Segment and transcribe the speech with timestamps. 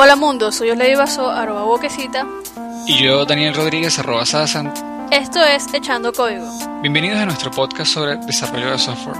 [0.00, 2.24] Hola mundo, soy Osley Vaso, arroba boquecita.
[2.86, 4.72] Y yo, Daniel Rodríguez, arroba Sasan.
[5.10, 6.46] Esto es Echando Código.
[6.82, 9.16] Bienvenidos a nuestro podcast sobre desarrollo de software.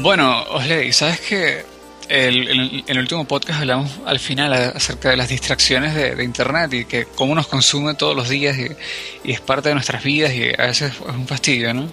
[0.00, 1.71] Bueno, Osley, ¿sabes que
[2.08, 6.84] el, en el último podcast hablamos al final acerca de las distracciones de, Internet y
[6.84, 10.66] que cómo nos consume todos los días y, es parte de nuestras vidas y a
[10.66, 11.88] veces es un fastidio, ¿no?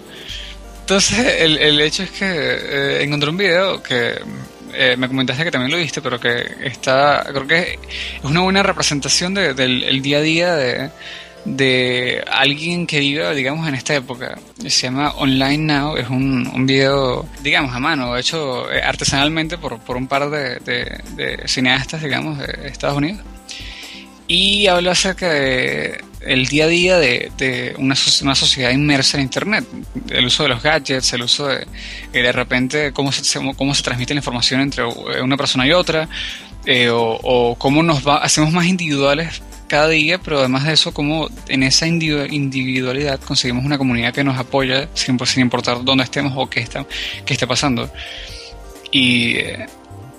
[0.80, 4.18] Entonces, el, el hecho es que eh, encontré un video que
[4.74, 7.78] eh, me comentaste que también lo viste, pero que está, creo que
[8.18, 10.90] es una buena representación del día a día de
[11.44, 14.38] de alguien que vive, digamos, en esta época.
[14.58, 19.78] Se llama Online Now, es un, un video, digamos, a mano, hecho eh, artesanalmente por,
[19.80, 23.20] por un par de, de, cineastas, digamos, de Estados Unidos.
[24.28, 29.22] Y habla acerca de el día a día de, de una, una, sociedad inmersa en
[29.24, 29.64] Internet,
[30.10, 31.66] el uso de los gadgets, el uso de,
[32.12, 36.08] de repente, cómo se, cómo se transmite la información entre una persona y otra,
[36.66, 40.92] eh, o, o, cómo nos va, hacemos más individuales cada día, pero además de eso,
[40.92, 46.32] como en esa individualidad conseguimos una comunidad que nos apoya sin, sin importar dónde estemos
[46.34, 46.84] o qué está,
[47.24, 47.88] qué esté pasando.
[48.90, 49.66] Y eh,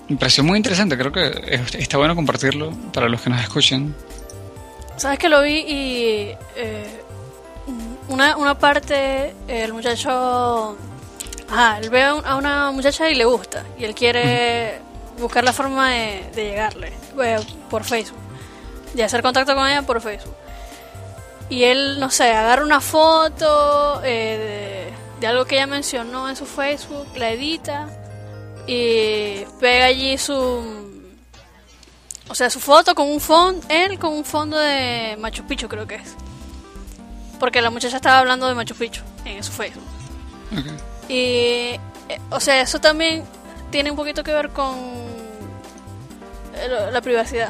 [0.07, 3.93] me pareció muy interesante, creo que está bueno compartirlo para los que nos escuchen.
[4.95, 7.01] Sabes que lo vi y eh,
[8.07, 10.77] una, una parte, el muchacho,
[11.49, 14.79] ajá, él ve a una muchacha y le gusta, y él quiere
[15.19, 18.30] buscar la forma de, de llegarle eh, por Facebook
[18.93, 20.35] de hacer contacto con ella por Facebook.
[21.49, 24.89] Y él, no sé, agarra una foto eh,
[25.19, 27.89] de, algo que ella mencionó en su Facebook, la edita
[28.67, 30.89] y pega allí su...
[32.29, 35.85] O sea, su foto con un fondo, él con un fondo de Machu Picchu creo
[35.85, 36.15] que es.
[37.37, 39.83] Porque la muchacha estaba hablando de Machu Picchu en su Facebook.
[41.09, 41.79] Y, eh,
[42.29, 43.25] o sea, eso también
[43.71, 44.77] tiene un poquito que ver con
[46.55, 47.49] eh, la privacidad.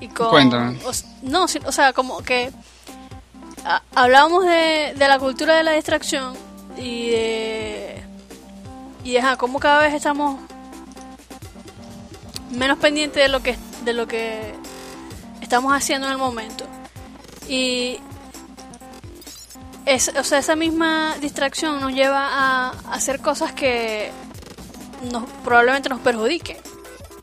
[0.00, 0.78] Y Cuéntame.
[1.22, 2.52] no, o sea, como que
[3.94, 6.34] hablábamos de, de la cultura de la distracción
[6.76, 8.02] y de.
[9.04, 10.40] Y de cómo cada vez estamos
[12.50, 14.54] menos pendientes de lo que de lo que
[15.40, 16.64] estamos haciendo en el momento.
[17.48, 17.98] Y
[19.86, 24.10] es, o sea, esa misma distracción nos lleva a, hacer cosas que
[25.12, 26.56] nos, probablemente nos perjudiquen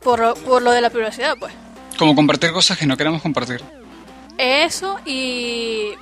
[0.02, 1.52] por, por lo de la privacidad, pues.
[1.98, 3.62] Como compartir cosas que no queremos compartir.
[4.38, 5.92] Eso y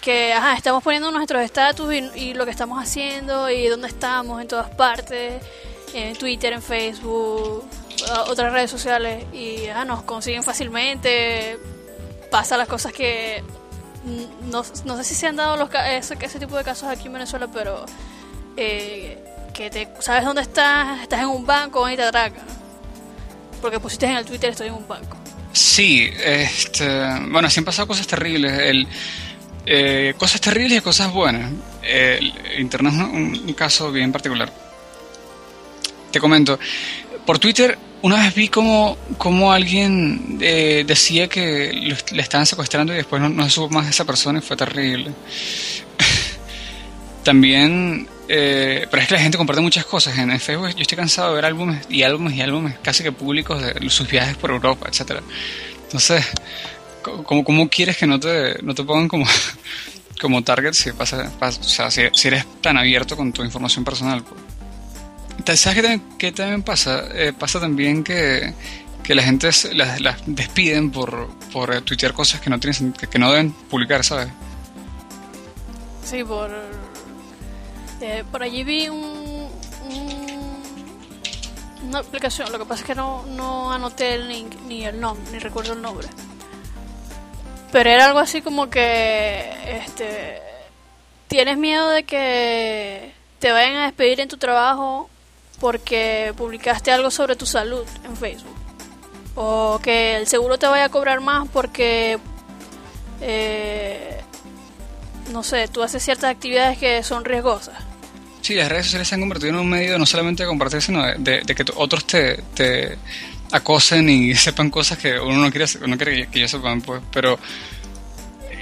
[0.00, 4.48] que ajá, estamos poniendo nuestros estatus y, lo que estamos haciendo y dónde estamos en
[4.48, 5.42] todas partes,
[5.94, 7.64] en Twitter, en Facebook,
[8.28, 11.58] otras redes sociales y ajá, nos consiguen fácilmente.
[12.30, 13.42] Pasa las cosas que
[14.50, 17.14] no, no sé si se han dado los, ese, ese tipo de casos aquí en
[17.14, 17.84] Venezuela, pero
[18.56, 22.44] eh, que te sabes dónde estás, estás en un banco y te atracan.
[23.60, 25.16] Porque pusiste en el Twitter estoy en un banco.
[25.56, 26.86] Sí, este,
[27.30, 28.86] bueno, sí han pasado cosas terribles.
[29.64, 31.50] Eh, cosas terribles y cosas buenas.
[31.82, 34.52] El Internet es un, caso bien particular.
[36.12, 36.58] Te comento,
[37.24, 42.96] por Twitter una vez vi como, como alguien eh, decía que le estaban secuestrando y
[42.96, 45.10] después no, no supo más de esa persona y fue terrible.
[47.24, 50.18] También eh, pero es que la gente comparte muchas cosas.
[50.18, 53.62] En Facebook yo estoy cansado de ver álbumes y álbumes y álbumes casi que públicos
[53.62, 55.22] de sus viajes por Europa, etcétera
[55.84, 56.24] Entonces,
[57.02, 59.26] ¿cómo, ¿cómo, quieres que no te, no te pongan como,
[60.20, 64.24] como target si, pasa, o sea, si, eres tan abierto con tu información personal?
[64.24, 65.60] Pues?
[65.60, 67.04] ¿Sabes qué también, qué también pasa?
[67.12, 68.54] Eh, pasa también que,
[69.04, 73.18] que la gente las, las despiden por, por tuitear cosas que no, tienen, que, que
[73.18, 74.28] no deben publicar, ¿sabes?
[76.04, 76.50] Sí, por
[77.98, 79.48] este, por allí vi un,
[81.88, 85.24] una aplicación, lo que pasa es que no, no anoté el link ni el nombre,
[85.32, 86.06] ni recuerdo el nombre.
[87.72, 90.42] Pero era algo así como que este
[91.26, 95.08] tienes miedo de que te vayan a despedir en tu trabajo
[95.58, 98.56] porque publicaste algo sobre tu salud en Facebook.
[99.36, 102.18] O que el seguro te vaya a cobrar más porque
[103.22, 104.20] eh,
[105.32, 107.85] no sé, tú haces ciertas actividades que son riesgosas.
[108.46, 111.04] Sí, las redes sociales se han convertido en un medio no solamente de compartir, sino
[111.04, 112.96] de, que otros te, te,
[113.50, 117.02] acosen y sepan cosas que uno no quiere, no quiere que ellos sepan, pues.
[117.12, 117.40] Pero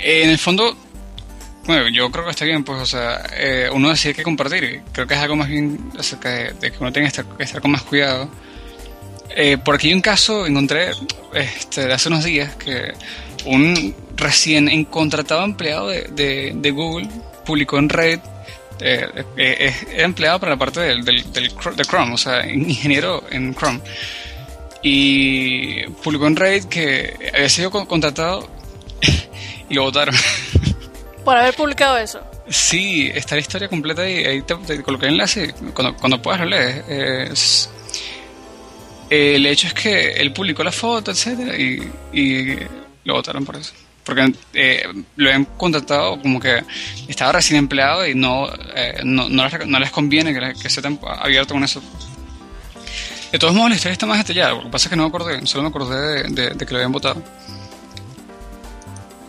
[0.03, 0.75] en el fondo,
[1.67, 4.81] bueno, yo creo que está bien, pues, o sea, eh, uno decide que compartir.
[4.91, 7.83] Creo que es algo más bien acerca de, que uno tiene que estar, con más
[7.83, 8.31] cuidado.
[9.37, 10.93] Eh, por aquí un caso, encontré
[11.35, 12.95] este, de hace unos días que
[13.45, 17.07] un recién contratado empleado de, de, Google
[17.45, 18.23] publicó en Reddit,
[18.87, 19.57] eh, eh,
[19.89, 23.81] es empleado para la parte del, del, del, de Chrome, o sea, ingeniero en Chrome.
[24.83, 28.47] Y publicó en Reddit que había sido contratado
[29.71, 30.15] y lo votaron.
[31.25, 32.21] Por haber publicado eso.
[32.51, 35.55] Sí, está la historia completa y ahí te, coloqué el enlace.
[35.73, 37.71] Cuando, cuando puedas lo lees.
[39.09, 42.57] el hecho es que él publicó la foto, etcétera, y, y
[43.05, 43.73] lo votaron por eso.
[44.05, 44.87] Porque eh,
[45.17, 46.63] lo han contratado como que
[47.09, 50.83] estaba recién empleado y no, eh, no, no, les, conviene que, que esté
[51.21, 51.83] abierto con eso.
[53.35, 54.53] De todos modos, la historia está más detallada.
[54.55, 56.93] Lo que pasa es que no me acordé, solo me acordé de, que lo habían
[56.93, 57.21] votado.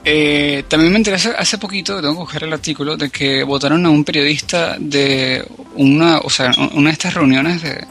[0.03, 3.89] Eh, también me interesa hace poquito, tengo que coger el artículo, de que votaron a
[3.89, 5.43] un periodista de
[5.73, 7.83] una, o sea, una de estas reuniones de,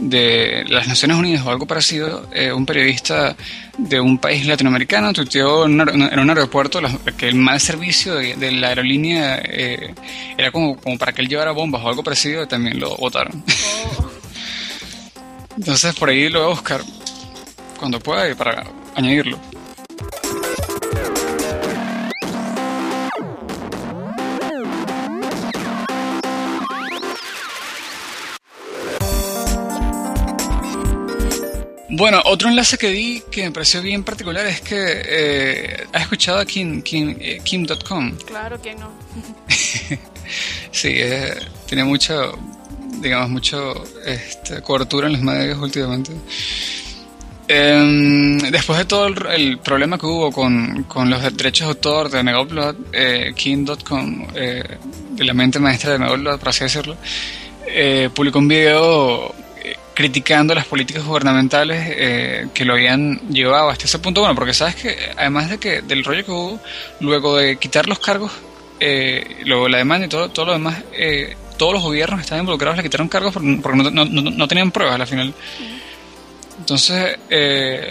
[0.00, 3.36] de las Naciones Unidas o algo parecido, eh, un periodista
[3.76, 6.80] de un país latinoamericano tuiteó en, un aeropuerto
[7.16, 9.94] que el mal servicio de, la aerolínea eh,
[10.36, 13.44] era como, como, para que él llevara bombas o algo parecido, y también lo votaron.
[13.98, 14.10] Oh.
[15.56, 16.80] Entonces por ahí lo voy a buscar
[17.78, 18.64] cuando pueda para
[18.94, 19.38] añadirlo.
[32.00, 36.38] Bueno, otro enlace que di que me pareció bien particular es que eh, has escuchado
[36.38, 38.16] a Kim, Kim, eh, Kim.com.
[38.24, 38.90] Claro, ¿quién no?
[40.72, 41.34] sí, eh,
[41.66, 42.38] tiene mucho,
[43.02, 46.12] digamos, mucho este, cobertura en los medios últimamente.
[47.46, 52.22] Em, después de todo el, problema que hubo con, con, los derechos de autor de
[52.22, 54.78] Megaupload, eh, Kim.com, eh,
[55.10, 56.96] de la mente maestra de Megaupload, por así decirlo,
[58.14, 59.34] publicó un video
[60.00, 64.22] criticando las políticas gubernamentales eh, que lo habían llevado hasta ese punto.
[64.22, 66.60] Bueno, porque sabes que además de que del rollo que hubo,
[67.00, 68.32] luego de quitar los cargos,
[68.80, 72.78] eh, luego la demanda y todo, todo lo demás, eh, todos los gobiernos estaban involucrados,
[72.78, 73.46] le quitaron cargos porque
[73.90, 75.34] no, no, no, tenían pruebas al final.
[76.60, 77.18] Entonces,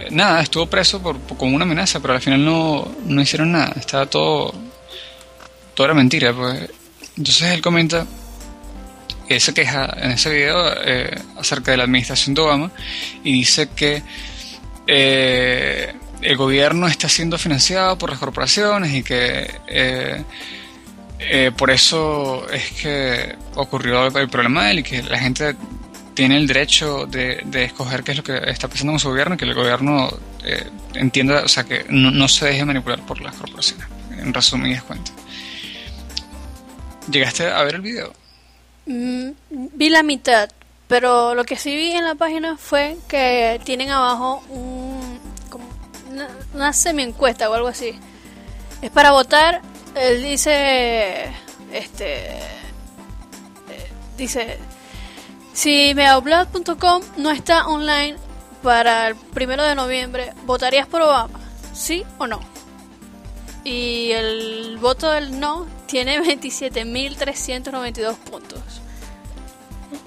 [0.10, 3.72] nada, estuvo preso por, con una amenaza, pero al final no, no hicieron nada.
[3.76, 4.52] Estaba todo,
[5.76, 6.34] todo era mentira.
[6.34, 6.72] Pues.
[7.18, 8.08] Entonces él comenta
[9.30, 12.72] que se queja en ese video eh, acerca de la administración de Obama
[13.24, 14.02] y dice que
[14.88, 15.94] eh,
[16.24, 20.24] el gobierno está siendo financiado por las corporaciones y que eh,
[21.56, 25.56] por eso es que ocurrió el problema de él y que la gente
[26.16, 29.38] tiene el derecho de, escoger qué es lo que está pasando con su gobierno y
[29.38, 30.10] que el gobierno
[30.96, 35.14] entienda, o sea, que no, se deje manipular por las corporaciones, en resumidas cuentas.
[37.12, 38.19] ¿Llegaste a ver el video?
[38.90, 40.50] Mm, vi la mitad,
[40.88, 45.20] pero lo que sí vi en la página fue que tienen abajo un,
[45.52, 45.66] como
[46.56, 48.00] una, semi encuesta o algo así.
[48.82, 49.62] Es para votar.
[49.94, 51.26] Él dice,
[51.72, 52.42] este, eh,
[54.18, 54.58] dice,
[55.54, 58.18] si meablog.com no está online
[58.64, 61.40] para el primero de noviembre, ¿votarías por Obama?
[61.76, 62.40] ¿Sí o no?
[63.64, 68.62] Y el voto del no tiene 27.392 puntos.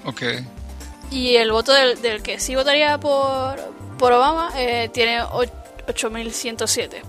[0.05, 0.21] Ok.
[1.11, 3.59] Y el voto del, que sí votaría por,
[3.99, 7.01] por Obama eh, tiene 8.107.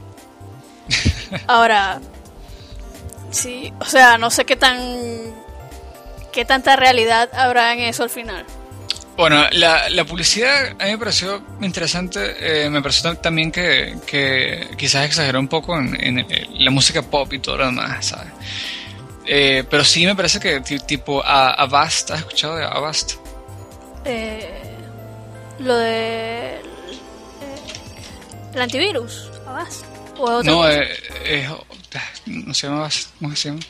[1.46, 2.00] Ahora,
[3.30, 5.32] sí, o sea, no sé qué tan
[6.34, 8.44] qué tanta realidad habrá en eso al final.
[9.16, 14.70] Bueno, la, la publicidad a mí me pareció interesante, eh, me pareció también que, que,
[14.76, 16.26] quizás exageró un poco en, en,
[16.64, 18.32] la música pop y todo lo demás, ¿sabes?
[19.26, 23.12] Eh, pero sí me parece que tipo Avast, ¿has escuchado de Avast?
[24.04, 24.62] Eh,
[25.60, 26.56] lo de...
[26.56, 26.62] Eh,
[28.52, 29.84] el antivirus, Avast.
[30.44, 31.48] no, eh,
[32.26, 33.60] no se llama Avast, ¿cómo se llama?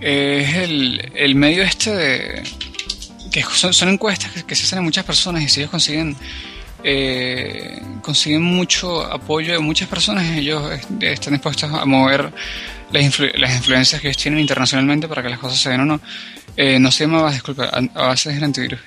[0.00, 2.42] es el, el medio este de...
[3.42, 6.16] son, encuestas que, se hacen a muchas personas y si ellos consiguen...
[8.02, 10.62] consiguen mucho apoyo de muchas personas, ellos
[11.00, 12.32] están dispuestos a mover
[12.92, 16.00] las, las, influencias que ellos tienen internacionalmente para que las cosas se den o no.
[16.56, 18.80] Eh, no se llama disculpa, a base del antivirus.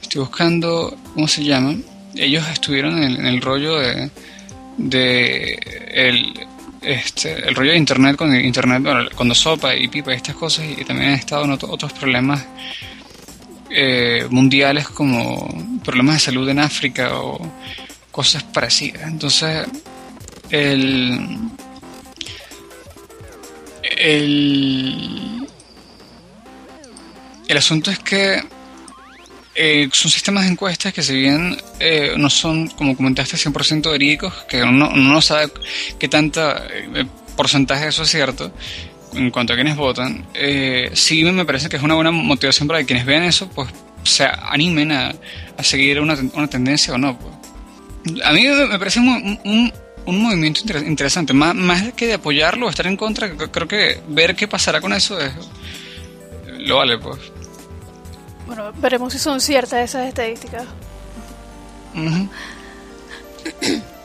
[0.00, 1.74] Estoy buscando, ¿cómo se llama?
[2.14, 4.10] Ellos estuvieron en, el rollo de,
[4.76, 5.58] de
[5.92, 6.46] el,
[6.82, 10.64] este, el rollo de internet con internet, bueno, cuando sopa y pipa y estas cosas,
[10.64, 12.44] y también han estado en otros problemas
[13.70, 17.40] eh, mundiales como problemas de salud en África o
[18.10, 19.02] cosas parecidas.
[19.02, 19.66] Entonces,
[20.50, 21.50] el
[23.96, 25.46] el,
[27.48, 28.42] el asunto es que
[29.54, 34.32] eh, son sistemas de encuestas que si bien eh, no son, como comentaste, 100% verídicos,
[34.48, 35.50] que uno, no sabe
[35.98, 37.06] qué tanta eh,
[37.36, 38.52] porcentaje de eso es cierto
[39.16, 40.26] en cuanto a quienes votan,
[40.92, 43.68] sí me parece que es una buena motivación para que quienes vean eso, pues
[44.02, 45.14] se animen a,
[45.62, 47.18] seguir una, una, tendencia o no.
[47.18, 48.22] Pues.
[48.24, 49.72] A mí me parece un, un,
[50.06, 54.36] un movimiento interesante, más, más que de apoyarlo o estar en contra, creo que ver
[54.36, 55.32] qué pasará con eso es,
[56.58, 57.18] lo vale, pues.
[58.46, 60.64] Bueno, veremos si son ciertas esas estadísticas.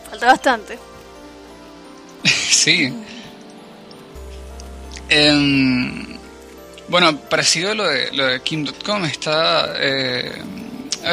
[0.10, 0.80] Falta bastante.
[2.24, 2.94] sí.
[5.12, 6.18] Em,
[6.88, 9.74] bueno, parecido a lo de, lo de Kim.com, está...
[9.78, 10.42] Eh,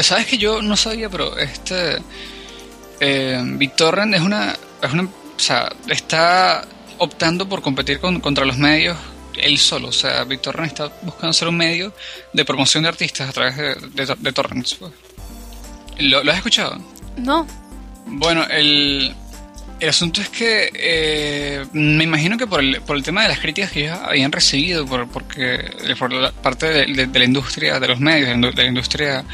[0.03, 1.99] Sabes que yo no sabía, pero este...
[3.01, 5.03] Eh, BitTorrent es una, es una...
[5.05, 6.67] O sea, está
[6.99, 8.97] optando por competir con, contra los medios
[9.43, 9.89] él solo.
[9.89, 11.93] O sea, Víctor está buscando ser un medio
[12.33, 14.75] de promoción de artistas a través de, de, torrents.
[14.75, 14.93] Pues.
[15.99, 16.79] ¿Lo, has escuchado?
[17.17, 17.47] No.
[18.07, 19.15] Bueno, el,
[19.81, 23.39] el asunto es que eh, me imagino que por el, por el tema de las
[23.39, 28.01] críticas que ellos habían recibido, por, porque, por la parte de, la industria, de los
[28.01, 29.25] medios, de la industria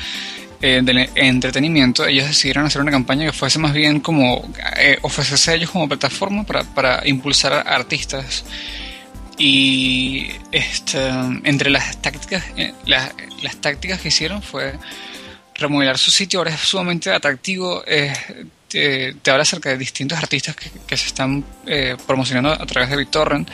[0.61, 5.51] eh, del entretenimiento, ellos decidieron hacer una campaña que fuese más bien como eh, ofrecerse
[5.51, 8.45] a ellos como plataforma para, para impulsar a artistas
[9.37, 11.07] y este,
[11.45, 13.13] entre las tácticas, eh, las,
[13.61, 14.75] tácticas que hicieron fue
[15.55, 17.83] remodelar su sitio, ahora es sumamente atractivo.
[18.75, 23.49] Te, habla acerca de distintos artistas que, se están eh, promocionando a través de BitTorrent.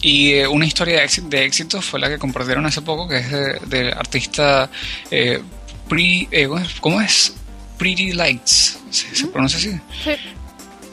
[0.00, 3.30] Y eh, una historia de éxito, fue la que compartieron hace poco, que es
[3.68, 4.68] del artista
[6.80, 7.34] ¿cómo es?
[7.78, 9.80] Pretty Lights, ¿se, pronuncia así?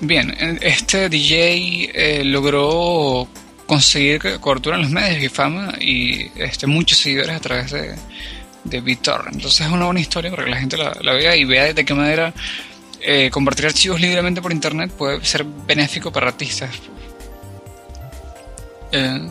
[0.02, 3.28] Bien, este DJ logró
[3.66, 7.96] conseguir cobertura en los medios y fama y este, muchos seguidores a través de,
[8.64, 9.36] de BitTorrent.
[9.36, 11.94] Entonces es una buena historia para que la gente la, vea y vea de qué
[11.94, 12.34] manera
[13.02, 16.70] eh, compartir archivos libremente por internet puede ser benéfico para artistas.
[18.92, 19.28] Eh,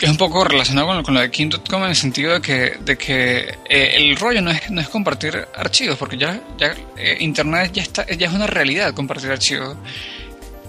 [0.00, 3.56] es un poco relacionado con, lo de King.com en el sentido de que, de que
[3.68, 6.74] eh, el rollo no es, no es compartir archivos, porque ya, ya
[7.20, 9.76] Internet ya, está, ya es una realidad compartir archivos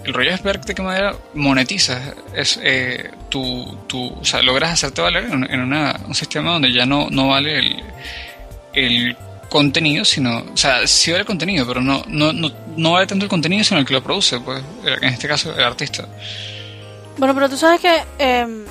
[0.06, 4.72] el rollo es ver de qué manera monetizas es, eh, tu, tu, o sea, logras
[4.72, 7.82] hacerte valer en, un sistema donde ya no, no vale
[8.72, 9.16] el
[9.48, 13.24] contenido, sino, o sea, sí vale el contenido, pero no, no, no, no vale tanto
[13.24, 16.06] el contenido, sino el que lo produce, pues, en este caso, el artista.
[17.18, 18.64] Bueno, pero tú sabes que, eh,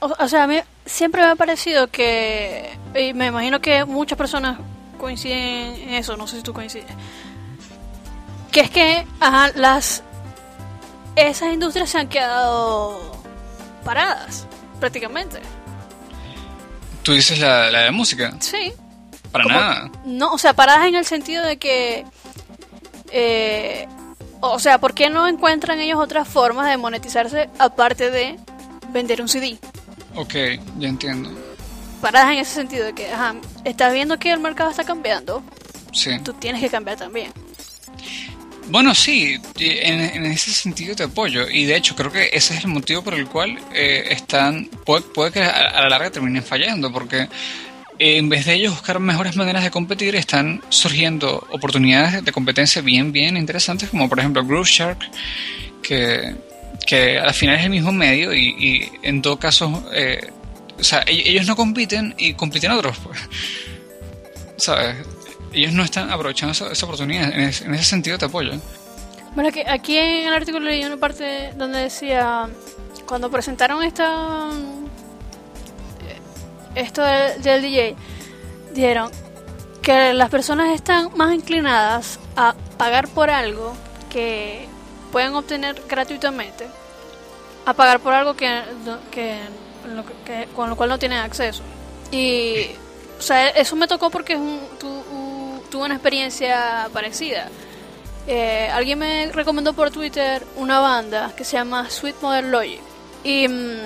[0.00, 4.58] o, sea, a mí siempre me ha parecido que, y me imagino que muchas personas
[4.98, 6.86] coinciden en eso, no sé si tú coincides,
[8.50, 10.02] que es que ajá, las
[11.14, 13.16] esas industrias se han quedado
[13.84, 14.46] paradas,
[14.80, 15.40] prácticamente.
[17.02, 18.34] ¿Tú dices la, la de música?
[18.40, 18.72] Sí.
[19.32, 19.90] Para nada.
[20.04, 22.04] No, o sea, paradas en el sentido de que...
[23.10, 23.86] Eh,
[24.40, 28.36] o sea, ¿por qué no encuentran ellos otras formas de monetizarse aparte de
[28.90, 29.58] vender un CD?
[30.14, 30.34] Ok,
[30.78, 31.30] ya entiendo.
[32.00, 35.42] Paradas en ese sentido de que, ajá, estás viendo que el mercado está cambiando.
[35.92, 36.10] Sí.
[36.22, 37.32] Tú tienes que cambiar también.
[38.70, 41.48] Bueno, sí, en, ese sentido te apoyo.
[41.48, 44.66] Y de hecho, creo que ese es el motivo por el cual eh, están.
[44.84, 47.28] Puede, que a, la larga terminen fallando, porque
[47.98, 53.12] en vez de ellos buscar mejores maneras de competir, están surgiendo oportunidades de competencia bien,
[53.12, 54.98] bien interesantes, como por ejemplo Groove Shark,
[55.82, 56.36] que,
[56.86, 59.88] que al final es el mismo medio y, en todo caso.
[59.92, 60.30] Eh,
[60.78, 63.18] o sea, e-, ellos no compiten y compiten otros, pues.
[64.56, 64.96] ¿Sabes?
[65.52, 67.32] ellos no están aprovechando esa, oportunidad.
[67.32, 68.52] En, ese sentido te apoyo.
[69.34, 72.48] Bueno, que aquí en el artículo leí una parte donde decía,
[73.06, 74.50] cuando presentaron esta
[76.74, 77.96] esto del, DJ,
[78.72, 79.10] dijeron
[79.82, 83.74] que las personas están más inclinadas a pagar por algo
[84.10, 84.66] que
[85.12, 86.66] pueden obtener gratuitamente
[87.68, 88.62] a pagar por algo que,
[89.10, 89.38] que,
[90.56, 91.62] con lo cual no tienen acceso.
[92.10, 92.66] Y,
[93.54, 94.60] eso me tocó porque un,
[95.70, 97.48] tuve una experiencia parecida.
[98.26, 102.80] Eh, alguien me recomendó por Twitter una banda que se llama Sweet Modern Logic.
[103.22, 103.78] Y, mm,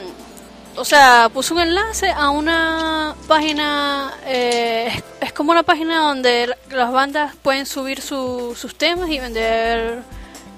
[0.76, 6.92] o sea, puso un enlace a una página, eh, es, como una página donde las
[6.92, 10.02] bandas pueden subir sus temas y vender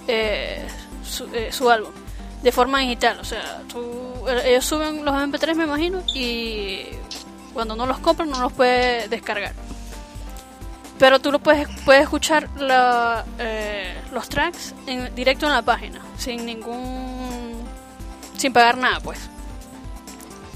[0.06, 0.66] eh,
[1.50, 1.92] su, álbum
[2.42, 3.18] de forma digital.
[3.20, 3.62] O sea,
[4.44, 6.86] ellos suben los MP3, me imagino, y
[7.52, 9.52] cuando no los compran no los puede descargar.
[10.98, 12.48] Pero tú lo puedes, puedes escuchar
[13.38, 17.64] eh, los tracks en, directo en la página, sin ningún.
[18.36, 19.33] sin pagar nada, pues.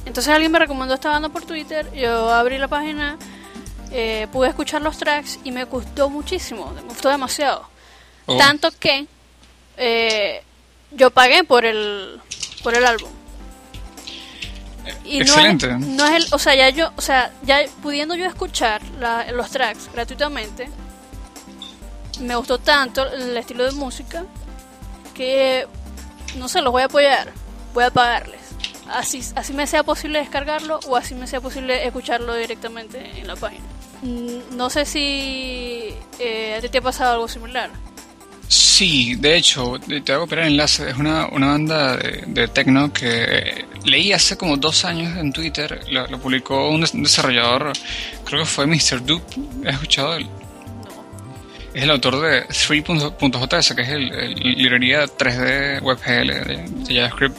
[0.09, 3.19] Entonces alguien me recomendó esta banda por Twitter, yo abrí la página,
[3.93, 7.69] eh, pude escuchar los tracks y me gustó muchísimo, me gustó demasiado.
[8.27, 8.37] Oh.
[8.39, 9.07] Tanto que
[9.77, 10.43] eh,
[10.93, 12.21] yo pagué por el
[12.63, 13.11] por el álbum.
[15.05, 15.67] Y Excelente.
[15.69, 18.81] No es, no es el, o sea, ya yo, o sea, ya pudiendo yo escuchar
[18.99, 20.71] la- los tracks gratuitamente,
[22.21, 24.25] me gustó tanto el estilo de música
[25.15, 25.67] que
[26.37, 27.31] no sé, los voy a apoyar,
[27.75, 28.41] voy a pagarles.
[28.93, 33.37] Así, así me sea posible descargarlo o así me sea posible escucharlo directamente en la
[33.37, 33.65] página.
[34.03, 37.71] Mm, No sé si eh, a ti te ha pasado algo similar.
[38.49, 40.89] Sí, de hecho, te a copiar el enlace.
[40.89, 45.81] Es una, una banda de, de techno que leí hace como dos años en Twitter.
[45.91, 47.73] Lo, lo publicó un, des- un desarrollador,
[48.25, 49.05] creo que fue Mr.
[49.05, 49.37] Dupe.
[49.67, 50.27] ¿Has escuchado él?
[51.75, 57.37] Es el autor de 3.js, que es el librería 3D WebGL de JavaScript.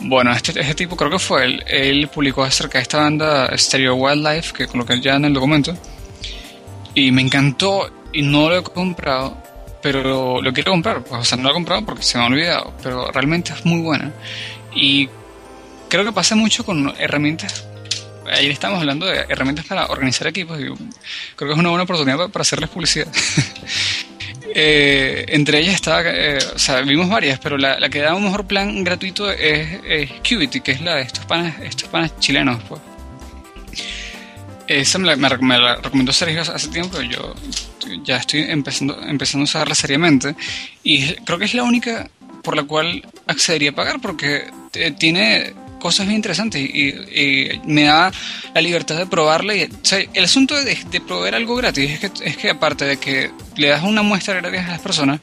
[0.00, 1.64] Bueno, este, este tipo creo que fue él.
[1.66, 5.76] Él publicó acerca de esta banda Stereo Wildlife, que coloqué ya en el documento.
[6.94, 9.36] Y me encantó y no lo he comprado,
[9.82, 11.02] pero lo, quiero comprar.
[11.02, 13.64] Pues, o sea, no lo he comprado porque se me ha olvidado, pero realmente es
[13.64, 14.12] muy buena.
[14.74, 15.08] Y
[15.88, 17.66] creo que pasa mucho con herramientas.
[18.30, 22.28] Ayer estábamos hablando de herramientas para organizar equipos y creo que es una buena oportunidad
[22.28, 23.08] para hacerles publicidad.
[24.54, 28.24] Eh, entre ellas estaba, eh, o sea, vimos varias, pero la, la que da un
[28.24, 32.62] mejor plan gratuito es, es Qubity, que es la de estos panas, estos panas chilenos.
[32.68, 32.80] Pues.
[34.66, 37.34] Esa me la, me, me la recomendó Sergio hace tiempo, yo
[38.04, 40.34] ya estoy empezando, empezando a usarla seriamente
[40.82, 42.10] y creo que es la única
[42.42, 47.84] por la cual accedería a pagar porque eh, tiene cosas bien interesantes y, y me
[47.84, 48.12] da
[48.54, 49.54] la libertad de probarla.
[49.54, 52.84] Y, o sea, el asunto de, de proveer algo gratis es que, es que aparte
[52.84, 55.20] de que le das una muestra gratis a las personas,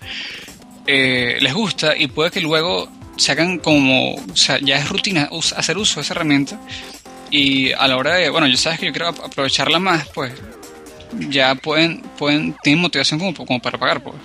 [0.88, 5.30] eh, les gusta y puede que luego se hagan como, o sea, ya es rutina
[5.56, 6.60] hacer uso de esa herramienta
[7.32, 10.34] y a la hora de, bueno, yo sabes que yo quiero ap- aprovecharla más, pues
[11.30, 14.16] ya pueden, pueden, tienen motivación como, como para pagar, pues.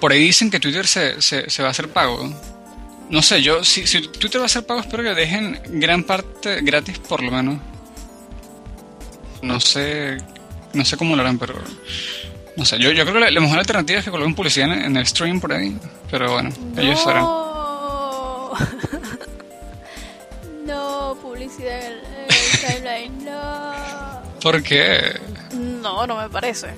[0.00, 2.32] Por ahí dicen que Twitter se, se, se va a hacer pago.
[3.10, 6.60] No sé, yo, si, si Twitter va a hacer pago, espero que dejen gran parte
[6.62, 7.58] gratis, por lo menos.
[9.42, 10.16] No sé,
[10.72, 11.54] no sé cómo lo harán, pero
[12.56, 12.78] no sé.
[12.78, 15.06] Yo, yo creo que la, la mejor alternativa es que coloquen publicidad en, en el
[15.06, 15.76] stream por ahí,
[16.10, 17.24] pero bueno, ellos sabrán.
[17.24, 18.52] No.
[20.66, 23.74] no, publicidad en el, en el timeline, no.
[24.40, 25.20] ¿Por qué?
[25.54, 26.68] No, no me parece.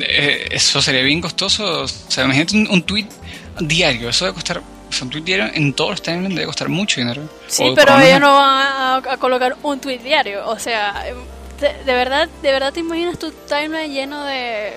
[0.00, 1.82] Eh, eso sería bien costoso.
[1.82, 3.06] O sea, imagínate un, un tweet
[3.60, 4.62] diario, eso debe costar.
[5.10, 7.22] Tweet diario en todos los timelines debe costar mucho dinero.
[7.46, 10.46] Sí, O pero ellos no van a, a colocar un tweet diario.
[10.48, 11.04] O sea,
[11.60, 14.72] de, de verdad, de verdad te imaginas tu timeline lleno de,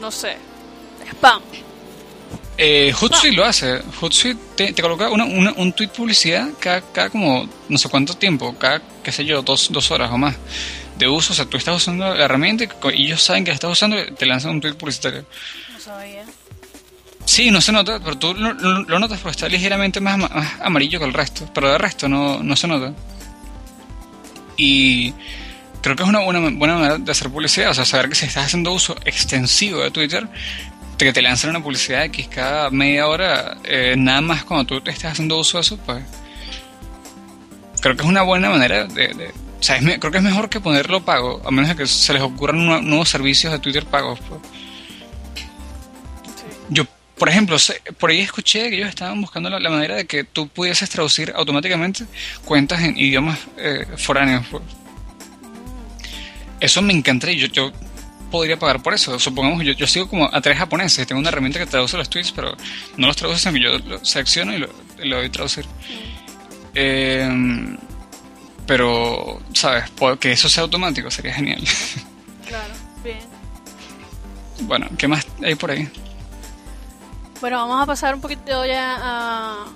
[0.00, 0.36] no sé,
[1.12, 1.42] spam.
[2.62, 3.80] Eh, Hootsuite lo hace.
[4.00, 8.14] Hootsuite te, te coloca una, una- un tweet publicidad cada, cada como no sé cuánto
[8.14, 10.36] tiempo, cada, qué sé yo, dos, dos horas o más
[10.98, 11.32] de uso.
[11.32, 14.10] O sea, tú estás usando la herramienta y ellos saben que la estás usando y
[14.12, 15.24] te lanzan un tweet publicitario.
[15.72, 16.24] No sabía.
[17.24, 18.54] Sí, no se nota, pero tú lo,
[18.98, 21.48] notas porque está ligeramente más, ama- más amarillo que el resto.
[21.54, 22.92] Pero de resto no, no se nota.
[24.56, 25.14] Y
[25.80, 27.70] creo que es una buena, manera de hacer publicidad.
[27.70, 30.28] O sea, saber que si estás haciendo uso extensivo de Twitter,
[30.98, 34.90] que te lanzan una publicidad X cada media hora, eh, nada más cuando tú te
[34.90, 36.02] estés haciendo uso de eso, pues
[37.80, 39.32] creo que es una buena manera de...
[39.58, 42.58] o sea, creo que es mejor que ponerlo pago, a menos que se les ocurran
[42.66, 44.18] nue- nuevos servicios de Twitter pagos.
[44.28, 44.40] Pues.
[47.20, 47.58] Por ejemplo,
[47.98, 51.30] por ahí escuché que ellos estaban buscando la, la manera de que tú pudieses traducir
[51.36, 52.06] automáticamente
[52.46, 54.46] cuentas en idiomas eh, foráneos.
[54.50, 54.62] pues.
[56.60, 57.36] Eso me encantaría.
[57.36, 57.72] Yo, yo
[58.30, 59.18] podría pagar por eso.
[59.18, 61.06] Supongamos que yo, yo sigo como a tres japoneses.
[61.06, 62.56] Tengo una herramienta que traduce los tweets, pero
[62.96, 64.70] no los traduce, sino que yo lo selecciono y lo,
[65.04, 65.66] lo doy a traducir.
[66.74, 67.76] Eh,
[68.66, 69.84] pero, ¿sabes?
[70.18, 71.62] Que eso sea automático sería genial.
[72.48, 73.18] Claro, bien.
[74.62, 75.88] bueno, ¿qué más hay por ahí?
[77.40, 79.66] Bueno, vamos a pasar un poquito ya a, a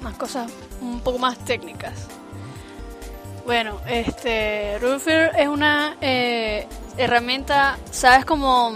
[0.00, 2.06] unas cosas un poco más técnicas.
[3.46, 6.66] Bueno, este, Ruffer es una eh,
[6.98, 8.24] herramienta, ¿sabes?
[8.24, 8.72] Como,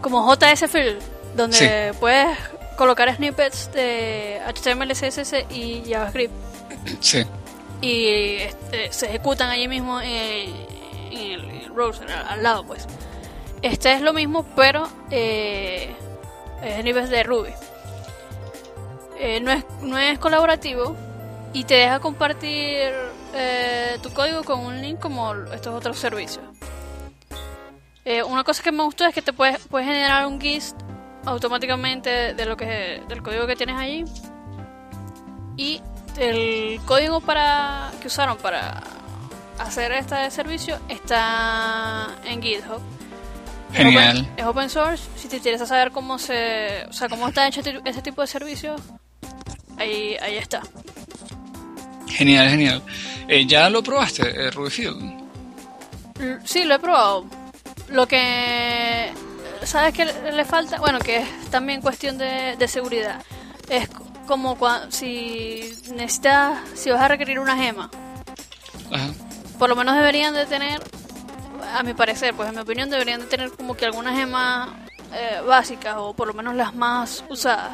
[0.00, 0.98] como JS Fill,
[1.36, 2.36] donde puedes
[2.76, 6.32] colocar snippets de HTML, CSS y JavaScript
[7.00, 7.22] Sí.
[7.82, 12.64] y este, se ejecutan allí mismo en, en el, en el browser, al, al lado,
[12.64, 12.86] pues.
[13.60, 15.94] Este es lo mismo, pero eh,
[16.62, 17.50] es a nivel de Ruby.
[19.18, 20.96] Eh, no, es, no es colaborativo
[21.52, 22.92] y te deja compartir
[23.34, 26.44] eh, tu código con un link como estos otros servicios.
[28.04, 30.76] Eh, una cosa que me gustó es que te puedes, puedes generar un gist
[31.26, 34.04] automáticamente de lo que del código que tienes allí
[35.56, 35.82] y
[36.18, 38.82] el código para que usaron para
[39.58, 42.80] hacer este servicio está en GitHub.
[43.72, 44.28] Genial.
[44.36, 45.04] Es open, source.
[45.16, 48.80] Si te interesa saber cómo se, o sea, cómo está hecho este tipo de servicios,
[49.76, 50.62] ahí, ahí está.
[52.08, 52.82] Genial, genial.
[53.28, 55.20] Eh, ¿Ya lo probaste, eh, Rubyfield?
[56.44, 57.26] Sí, lo he probado.
[57.88, 59.10] Lo que
[59.62, 63.22] sabes que le falta, bueno, que es también cuestión de, de seguridad.
[63.68, 63.88] Es
[64.26, 67.90] como cuando, si necesitas, si vas a requerir una gema.
[69.58, 70.80] Por lo menos deberían de tener
[71.62, 74.70] a mi parecer, pues en mi opinión deberían de tener como que algunas gemas
[75.12, 77.72] eh, básicas o por lo menos las más usadas.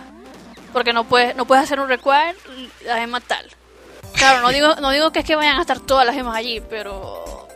[0.73, 2.35] Porque no puedes, no puedes hacer un require
[2.85, 3.47] la gema tal.
[4.15, 6.63] Claro, no digo, no digo que es que vayan a estar todas las gemas allí,
[6.69, 7.49] pero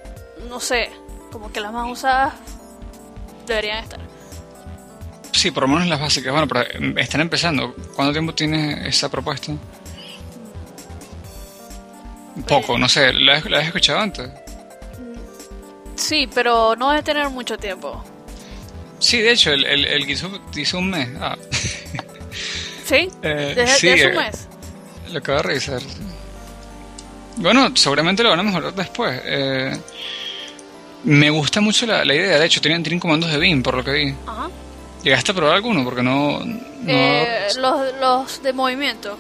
[0.49, 0.91] no sé,
[1.31, 2.35] como que las más usadas
[3.47, 4.01] deberían estar.
[5.33, 6.33] Sí, por lo menos las básicas.
[6.33, 7.75] Bueno, pero em, están empezando.
[7.95, 9.53] ¿Cuánto tiempo tiene esa propuesta?
[12.47, 13.13] Poco, no sé.
[13.13, 14.31] ¿La, has escuchado antes?
[16.01, 18.03] Sí, pero no debe tener mucho tiempo.
[18.99, 21.09] Sí, de hecho, el, el, el hizo un mes.
[21.21, 21.37] Ah.
[22.85, 23.09] ¿Sí?
[23.23, 24.49] Eh, ¿Desde, un eh, mes?
[25.13, 25.83] Lo acabo de revisar.
[27.37, 29.21] Bueno, seguramente lo van a mejorar después.
[29.25, 29.79] Eh,
[31.05, 32.39] me gusta mucho la, la, idea.
[32.39, 34.15] De hecho, tienen, tienen comandos de BIM, por lo que vi.
[34.27, 34.49] Ajá.
[35.03, 35.85] ¿Llegaste a probar alguno?
[35.85, 36.41] Porque no...
[36.87, 39.19] Eh, los, los de movimiento.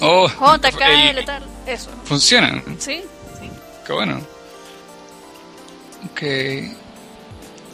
[0.00, 1.90] Oh, J, K, L, tal, eso.
[2.04, 2.62] ¿Funcionan?
[2.78, 3.02] Sí,
[3.38, 3.50] sí.
[3.86, 4.20] Qué bueno.
[6.10, 6.22] Ok.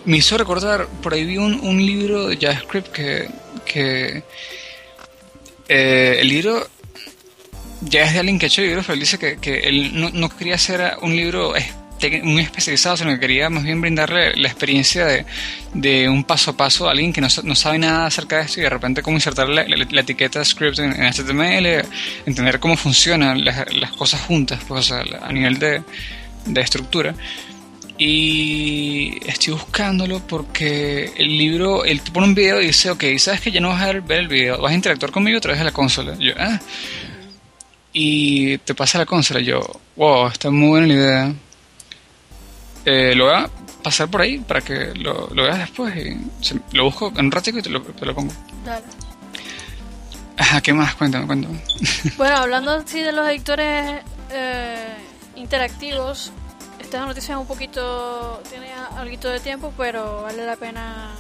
[0.05, 3.29] Me hizo recordar, por ahí vi un, un libro de JavaScript que...
[3.64, 4.23] que
[5.69, 6.67] eh, el libro
[7.83, 10.11] ya es de alguien que ha hecho libros, pero él dice que, que él no,
[10.11, 11.55] no quería hacer un libro
[12.23, 15.27] muy especializado, sino que quería más bien brindarle la experiencia de,
[15.75, 18.61] de un paso a paso a alguien que no, no, sabe nada acerca de esto
[18.61, 21.85] y de repente cómo insertar la, etiqueta script en, HTML,
[22.27, 25.83] entender cómo funcionan las, las cosas juntas, pues, a nivel de,
[26.47, 27.14] de estructura.
[27.98, 33.40] Y estoy buscándolo porque el libro, él te pone un video y dice, ok, sabes
[33.40, 35.64] que ya no vas a ver el video, vas a interactuar conmigo a través de
[35.64, 36.14] la consola.
[36.18, 36.61] yo, ah.
[37.92, 39.40] Y te pasa la consola.
[39.40, 39.61] Yo,
[39.96, 41.34] wow, está muy buena la idea
[42.84, 43.50] eh, lo voy a
[43.82, 45.94] pasar por ahí para que lo, lo veas después.
[45.96, 46.16] Y
[46.72, 48.32] lo busco en un ratito y te lo, te lo pongo.
[48.64, 48.87] Dale.
[50.38, 50.94] Ajá, ¿qué más?
[50.94, 51.61] Cuéntame, cuéntame.
[52.16, 54.94] Bueno, hablando así de los editores eh,
[55.37, 56.32] interactivos,
[56.88, 61.11] esta noticia es un poquito, tiene algo de tiempo, pero vale la pena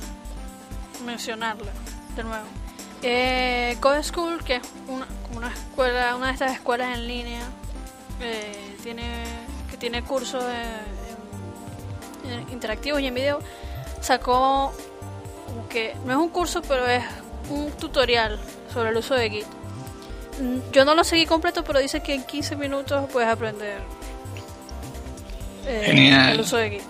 [1.04, 1.70] mencionarla
[2.16, 2.46] de nuevo.
[3.02, 7.42] Eh, Code School, que es una, una escuela, una de estas escuelas en línea,
[8.22, 9.24] eh, tiene
[9.70, 10.42] que tiene cursos
[12.50, 13.40] interactivos y en video,
[14.00, 14.72] sacó
[15.68, 17.04] que no es un curso, pero es
[17.50, 18.40] un tutorial
[18.72, 19.46] sobre el uso de Git.
[20.40, 23.97] Mm, yo no lo seguí completo, pero dice que en 15 minutos puedes aprender
[25.68, 26.82] eh, el uso de Git.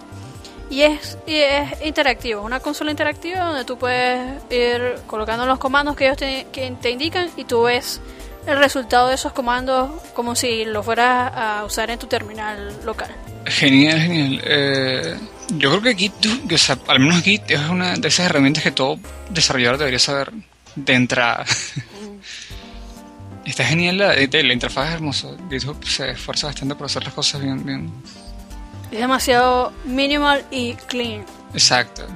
[0.71, 5.97] Y es, y es interactivo, una consola interactiva donde tú puedes ir colocando los comandos
[5.97, 8.03] que ellos te, que te indican y tú ves
[8.47, 13.11] el resultado de esos comandos como si lo fueras a usar en tu terminal local.
[13.47, 14.41] Genial, genial.
[14.45, 15.17] Eh,
[15.57, 16.13] yo creo que Git,
[16.87, 18.99] al menos Git es una de esas herramientas que todo
[19.31, 20.33] desarrollador debería saber
[20.77, 21.47] de entrada.
[23.49, 25.29] Está genial, la, la interfaz es hermosa.
[25.49, 27.91] GitHub se esfuerza bastante por hacer las cosas bien, bien.
[28.91, 31.25] Es demasiado minimal y clean.
[31.53, 32.07] Exacto.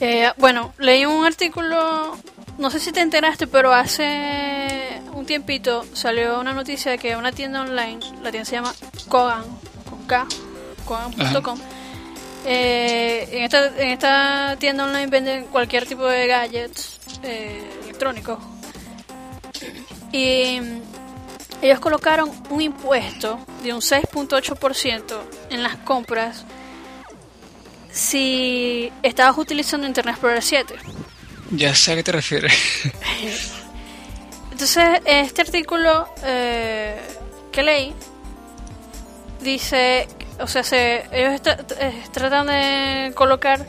[0.00, 2.16] Eh, bueno, leí un artículo,
[2.58, 7.30] no sé si te enteraste, pero hace un tiempito salió una noticia de que una
[7.30, 8.74] tienda online, la tienda se llama
[9.06, 9.44] Kogan,
[9.88, 10.26] con K,
[10.84, 11.60] Kogan.com.
[12.44, 16.91] Eh, en, esta, en esta tienda online venden cualquier tipo de gadgets
[17.22, 18.38] eh, electrónicos.
[20.12, 20.60] Y
[21.62, 26.44] ellos colocaron un impuesto de un 6.8% en las compras
[27.90, 30.74] si estabas utilizando Internet Explorer 7.
[31.52, 32.52] Ya sé a qué te refieres.
[34.50, 37.00] Entonces, este artículo eh,
[37.50, 37.94] que leí
[39.40, 40.08] dice,
[40.40, 41.40] o sea, se, ellos
[41.78, 43.66] eh, tratan de colocar,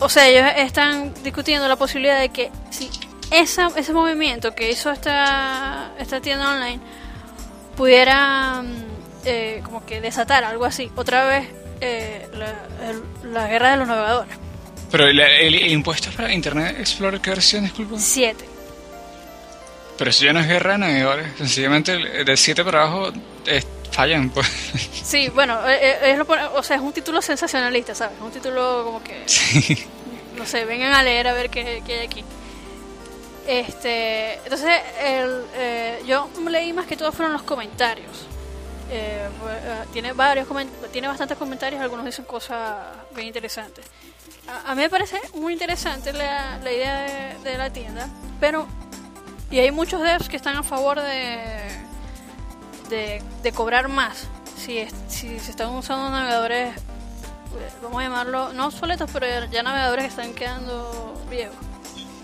[0.00, 2.90] o sea, ellos están discutiendo la posibilidad de que si
[3.30, 6.80] esa, ese movimiento que hizo esta, esta tienda online
[7.76, 8.62] pudiera
[9.24, 11.48] eh, como que desatar algo así, otra vez
[11.80, 12.26] eh,
[13.24, 14.34] la, guerra de los navegadores.
[14.90, 17.96] Pero el, impuesto para Internet Explorer, ¿qué versión, disculpa?
[17.98, 18.44] 7.
[19.96, 23.12] Pero eso ya no es guerra de navegadores, sencillamente de 7 para abajo
[23.90, 24.46] fallan, pues.
[25.04, 26.20] Sí, bueno, eh, eh, es,
[26.54, 28.18] o sea, es un título sensacionalista, ¿sabes?
[28.20, 29.24] Un título como que...
[30.36, 32.24] No sé, vengan a leer a ver qué, qué hay aquí.
[33.46, 38.26] Este, entonces, el, eh, yo leí más que todo fueron los comentarios.
[38.92, 39.28] Eh,
[39.92, 40.46] tiene varios
[40.92, 42.76] tiene bastantes comentarios, algunos dicen cosas
[43.14, 43.84] bien interesantes.
[44.66, 48.08] A, mí me parece muy interesante la, la idea de, la tienda,
[48.40, 48.66] pero
[49.50, 51.69] y hay muchos devs que están a favor de
[52.90, 53.22] de,
[53.54, 56.74] cobrar más si, si se están usando navegadores,
[57.82, 61.56] vamos a llamarlo, no obsoletos, pero ya navegadores que están quedando viejos.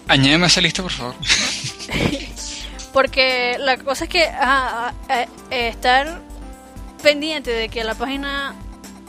[0.09, 1.15] Añádeme a esa lista, por favor.
[2.93, 6.21] Porque la cosa es que eh, estar
[7.03, 8.55] pendiente de que la página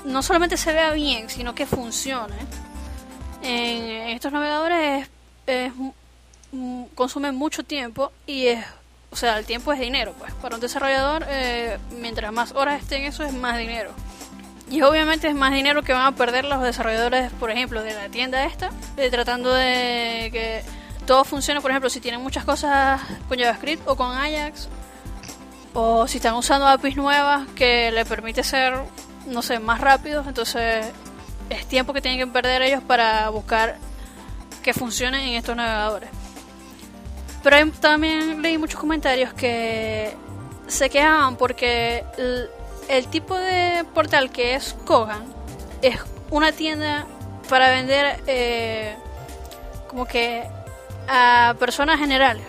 [0.06, 2.36] no solamente se vea bien, sino que funcione
[3.42, 5.08] en estos navegadores
[5.46, 5.72] es,
[6.96, 8.66] consume mucho tiempo y es
[9.10, 10.34] o sea, el tiempo es dinero, pues.
[10.36, 13.92] Para un desarrollador, eh, mientras más horas estén eso, es más dinero.
[14.70, 18.10] Y obviamente es más dinero que van a perder los desarrolladores, por ejemplo, de la
[18.10, 18.70] tienda esta,
[19.10, 20.62] tratando de que
[21.06, 24.68] todo funcione, por ejemplo, si tienen muchas cosas con JavaScript o con Ajax,
[25.74, 28.74] o si están usando APIs nuevas que le permite ser,
[29.26, 30.86] no sé, más rápidos, entonces
[31.50, 33.78] es tiempo que tienen que perder ellos para buscar
[34.62, 36.10] que funcionen en estos navegadores.
[37.44, 40.16] Pero también leí muchos comentarios que
[40.68, 42.04] se quejaban porque
[42.90, 45.24] el, tipo de portal que es Kogan
[45.82, 45.98] es
[46.30, 47.06] una tienda
[47.50, 48.96] para vender eh,
[49.88, 50.44] como que
[51.08, 52.46] a personas generales,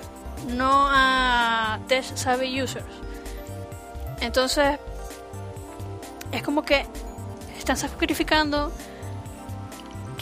[0.49, 2.85] no a test savvy users.
[4.21, 4.79] Entonces,
[6.33, 6.87] es como que
[7.57, 8.73] están sacrificando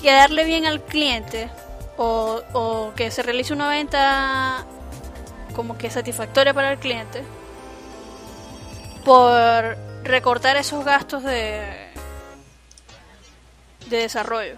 [0.00, 1.50] quedarle bien al cliente
[1.96, 4.64] o, que se realice una venta
[5.54, 7.22] como que satisfactoria para el cliente
[9.04, 11.86] por recortar esos gastos de
[13.88, 14.56] de desarrollo.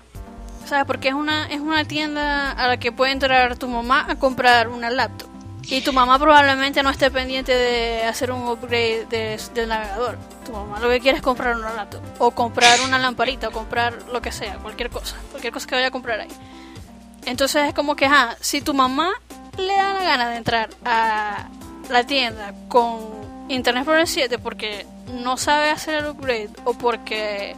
[0.66, 0.85] ¿Sabes?
[0.85, 4.68] Porque es una, es una tienda a la que puede entrar tu mamá a comprar
[4.68, 5.29] una laptop.
[5.70, 10.18] Y tu mamá probablemente no esté pendiente de hacer un upgrade del navegador.
[10.44, 12.01] Tu mamá lo que quiere es comprar una laptop.
[12.18, 15.16] O comprar una lamparita, o comprar lo que sea, cualquier cosa.
[15.31, 16.31] Cualquier cosa que vaya a comprar ahí.
[17.29, 19.11] Entonces es como que, ajá, si tu mamá
[19.59, 21.51] le da la gana de entrar a
[21.91, 23.01] la tienda con
[23.51, 27.55] Internet Explorer 7 porque no sabe hacer el upgrade o porque,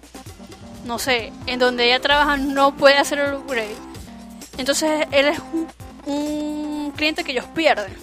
[0.84, 3.76] no sé, en donde ella trabaja no puede hacer el upgrade,
[4.58, 5.38] entonces él es
[6.04, 7.94] un, cliente que ellos pierden.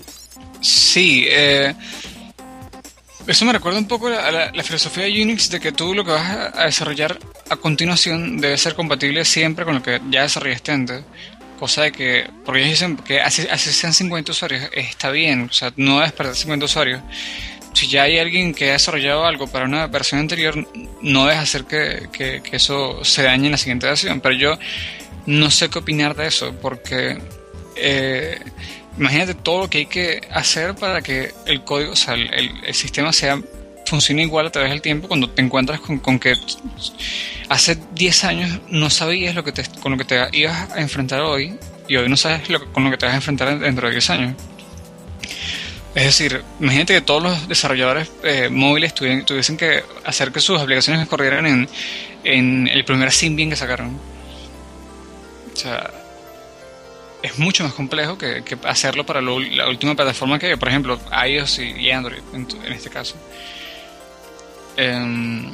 [0.62, 1.76] Sí, eh,
[3.28, 6.12] eso me recuerda un poco a la, filosofía de Unix de que tú lo que
[6.12, 11.04] vas a desarrollar a continuación debe ser compatible siempre con lo que ya desarrollaste antes.
[11.58, 15.74] Cosa de que, porque ellos dicen que así, sean 50 usuarios, está bien, o sea,
[15.76, 17.02] no es para 50 usuarios.
[17.74, 20.68] Si ya hay alguien que ha desarrollado algo para una versión anterior,
[21.02, 24.22] no deja hacer que, que, eso se dañe en la siguiente versión.
[24.22, 24.60] Pero yo
[25.26, 27.20] no sé qué opinar de eso, porque
[27.76, 28.40] eh,
[28.98, 32.74] imagínate todo lo que hay que hacer para que el código, o sea, el, el
[32.74, 33.40] sistema sea
[33.88, 36.34] funciona igual a través del tiempo cuando te encuentras con, que
[37.50, 41.22] hace 10 años no sabías lo que te, con lo que te ibas a enfrentar
[41.22, 42.42] hoy y hoy no sabes
[42.74, 44.36] con lo que te vas a enfrentar dentro de 10 años.
[45.96, 51.08] Es decir, imagínate que todos los desarrolladores eh, móviles tuviesen que hacer que sus aplicaciones
[51.08, 51.70] corrieran en,
[52.24, 54.00] en el primer Symbian que sacaron.
[55.54, 55.90] O sea,
[57.24, 61.90] es mucho más complejo que, hacerlo para la última plataforma que, por ejemplo, iOS y,
[61.90, 63.16] Android en este caso.
[64.78, 65.52] Em,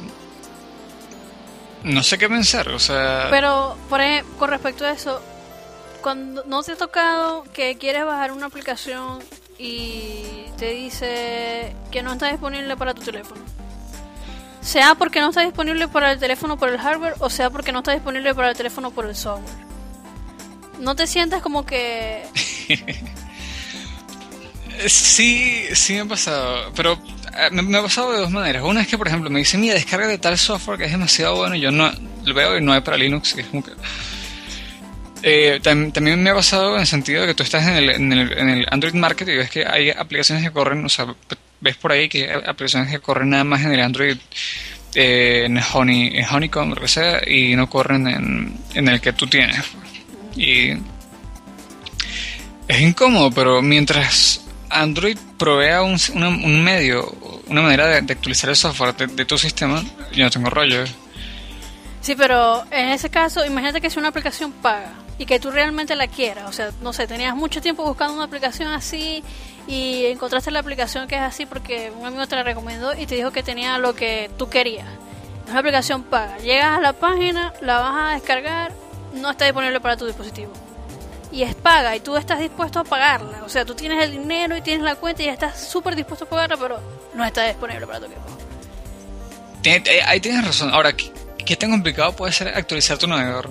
[1.82, 3.28] no sé qué pensar, o sea...
[3.30, 5.20] Pero, por ejemplo, con respecto a eso,
[6.02, 9.20] cuando no te ha tocado que quieres bajar una aplicación
[9.58, 13.40] y te dice que no está disponible para tu teléfono.
[14.60, 17.80] Sea porque no está disponible para el teléfono por el hardware o sea porque no
[17.80, 19.64] está disponible para el teléfono por el software.
[20.78, 22.24] No te sientas como que...
[24.86, 26.98] sí, sí me ha pasado, pero
[27.36, 28.62] eh, me, ha pasado de dos maneras.
[28.64, 31.36] Una es que, por ejemplo, me dicen, mira, descarga de tal software que es demasiado
[31.36, 31.90] bueno y yo no
[32.24, 33.36] lo veo y no hay para Linux.
[33.36, 33.46] es.
[35.26, 38.12] Eh, también me ha pasado en el sentido de que tú estás en el, en,
[38.12, 41.06] el, Android Market y ves que hay aplicaciones que corren, o sea,
[41.60, 44.18] ves por ahí que hay aplicaciones que corren nada más en el Android,
[44.94, 49.14] eh, en, Honey, en Honeycomb, lo que sea, y no corren en, en el que
[49.14, 49.64] tú tienes.
[50.36, 50.72] Y
[52.68, 54.43] es incómodo, pero mientras
[54.74, 57.10] Android provea un, medio,
[57.46, 59.82] una manera de, actualizar el software de, tu sistema,
[60.12, 60.84] yo no tengo rollo.
[62.00, 64.92] Sí, pero en ese caso, imagínate que es una aplicación paga.
[65.16, 66.48] y que tú realmente la quieras.
[66.48, 69.22] O sea, no sé, tenías mucho tiempo buscando una aplicación así
[69.68, 73.14] y encontraste la aplicación que es así porque un amigo te la recomendó y te
[73.14, 74.88] dijo que tenía lo que tú querías.
[75.44, 76.38] Es una aplicación paga.
[76.38, 78.72] Llegas a la página, la vas a descargar,
[79.14, 80.52] no está disponible para tu dispositivo.
[81.34, 83.42] Y es paga y tú estás dispuesto a pagarla.
[83.44, 86.28] O sea, tú tienes el dinero y tienes la cuenta y estás súper dispuesto a
[86.28, 86.78] pagarla, pero
[87.12, 88.22] no está disponible para tu equipo.
[90.06, 90.72] Ahí tienes razón.
[90.72, 93.50] Ahora, ¿qué tan complicado puede ser actualizar tu navegador?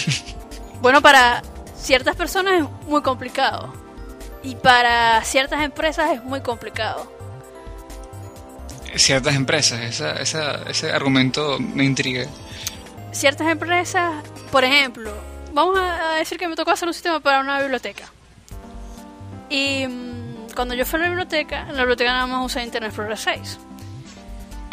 [0.82, 1.42] bueno, para
[1.74, 3.72] ciertas personas es muy complicado.
[4.42, 7.10] Y para ciertas empresas es muy complicado.
[8.94, 12.26] Ciertas empresas, esa, ese argumento me intriga.
[13.12, 17.60] Ciertas empresas, por ejemplo, vamos a decir que me tocó hacer un sistema para una
[17.60, 18.04] biblioteca.
[19.48, 22.90] Y mm, cuando yo fui a la biblioteca, en la biblioteca nada más usé Internet
[22.90, 23.58] Explorer 6.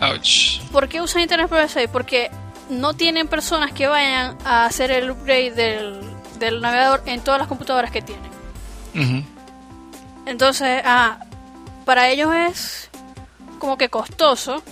[0.01, 0.61] Ouch.
[0.71, 1.89] ¿Por qué usan Internet Explorer 6?
[1.91, 2.31] Porque
[2.69, 5.99] no tienen personas que vayan a hacer el upgrade del,
[6.39, 8.37] del navegador en todas las computadoras que tienen.
[10.25, 11.19] Entonces, ah,
[11.85, 12.89] para ellos es
[13.59, 14.63] como que costoso,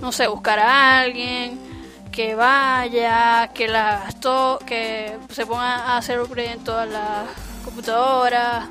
[0.00, 1.71] no sé, buscar a alguien
[2.12, 7.28] que vaya, que la gastó, que se ponga a hacer upgrade en todas las
[7.64, 8.68] computadoras,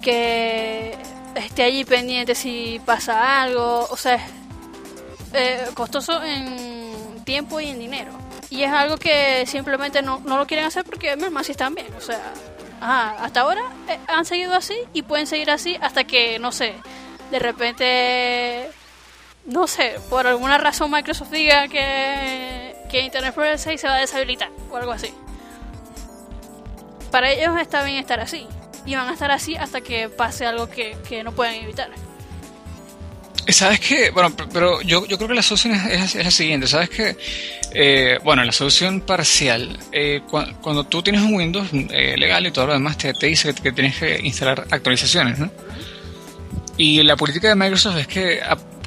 [0.00, 0.96] que
[1.34, 4.18] esté allí pendiente si pasa algo, o sea,
[5.34, 8.12] eh, costoso en tiempo y en dinero.
[8.48, 11.88] Y es algo que simplemente no, no lo quieren hacer porque más si están bien.
[11.98, 12.32] O sea,
[12.80, 16.74] hasta ahora eh, han seguido así y pueden seguir así hasta que, no sé,
[17.30, 18.70] de repente,
[19.46, 24.00] no sé, por alguna razón Microsoft diga que, que Internet Explorer 6 se va a
[24.00, 25.12] deshabilitar o algo así.
[27.10, 28.46] Para ellos está bien estar así.
[28.84, 31.90] Y van a estar así hasta que pase algo que, que no pueden evitar.
[33.48, 34.10] ¿Sabes qué?
[34.10, 36.66] Bueno, pero yo, yo creo que la solución es, la siguiente.
[36.66, 37.16] ¿Sabes qué?
[37.72, 39.78] Eh, bueno, la solución parcial.
[39.92, 40.22] Eh,
[40.60, 43.72] cuando, tú tienes un Windows eh, legal y todo lo demás, te, te dice que,
[43.72, 45.50] tienes que instalar actualizaciones, ¿no?
[46.76, 48.40] Y la política de Microsoft es que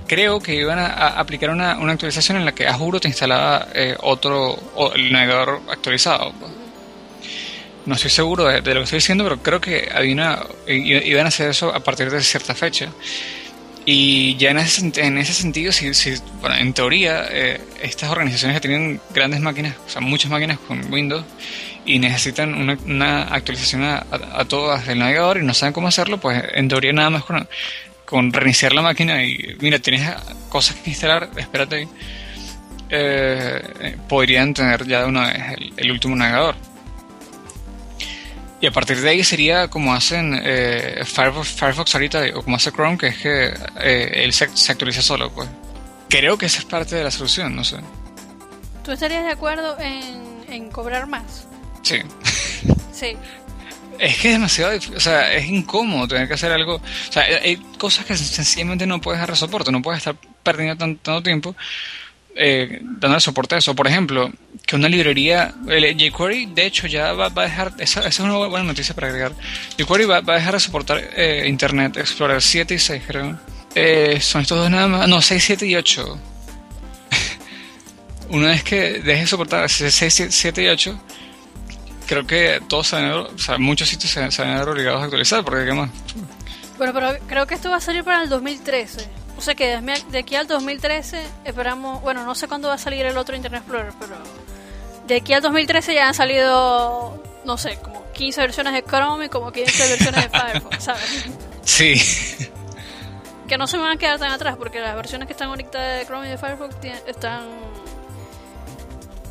[0.09, 3.67] creo que iban a, aplicar una, actualización en la que a juro te instalaba
[3.99, 4.57] otro
[4.95, 6.33] el navegador actualizado.
[7.85, 11.29] No estoy seguro de, lo que estoy diciendo, pero creo que había una, iban a
[11.29, 12.89] hacer eso a partir de cierta fecha.
[13.85, 18.59] Y ya en ese, en ese sentido, si, si bueno, en teoría, eh, estas organizaciones
[18.59, 21.25] que tienen grandes máquinas, o sea, muchas máquinas con Windows,
[21.85, 26.43] y necesitan una, actualización a, a, todas del navegador y no saben cómo hacerlo, pues
[26.53, 27.47] en teoría nada más con,
[28.09, 30.09] con reiniciar la máquina y, mira, tienes
[30.49, 31.87] cosas que instalar, espérate
[32.89, 35.43] eh, podrían tener ya de una vez
[35.77, 36.55] el último navegador.
[38.61, 42.71] Y a partir de ahí sería como hacen eh, Firefox, Firefox ahorita, o como hace
[42.71, 45.47] Chrome, que es que eh, él se, actualiza solo, pues.
[46.09, 47.77] Creo que esa es parte de la solución, no sé.
[48.83, 51.47] ¿Tú estarías de acuerdo en, cobrar más?
[51.83, 51.99] Sí.
[52.91, 53.15] Sí.
[53.99, 56.75] Es que es demasiado o sea, es incómodo tener que hacer algo.
[56.75, 61.21] O sea, hay cosas que sencillamente no puedes dar soporte, no puedes estar perdiendo tanto
[61.21, 61.55] tiempo
[62.41, 63.75] eh, dando soporte a eso.
[63.75, 64.31] Por ejemplo,
[64.65, 68.63] que una librería, el jQuery de hecho ya va, a dejar, esa, es una buena
[68.65, 69.33] noticia para agregar,
[69.77, 73.39] jQuery va, va a dejar de soportar eh, Internet Explorer 7 y 6 creo.
[73.75, 76.19] Eh, son estos dos nada más, no, 6, 7 y 8.
[78.29, 81.03] una vez que deje de soportar 6, 7 y 8,
[82.09, 84.99] creo que todos se van a, o sea, muchos sitios se, van a ver obligados
[84.99, 85.89] a actualizar, porque digamos...
[86.79, 89.07] Bueno, pero creo que esto va a salir para el 2013.
[89.37, 93.05] O sea que de aquí al 2013 esperamos, bueno, no sé cuándo va a salir
[93.05, 94.15] el otro Internet Explorer, pero
[95.05, 99.29] de aquí al 2013 ya han salido, no sé, como 15 versiones de Chrome y
[99.29, 101.25] como 15 versiones de Firefox, ¿sabes?
[101.63, 102.01] Sí.
[103.47, 106.05] Que no se van a quedar tan atrás porque las versiones que están ahorita de
[106.07, 107.47] Chrome y de Firefox están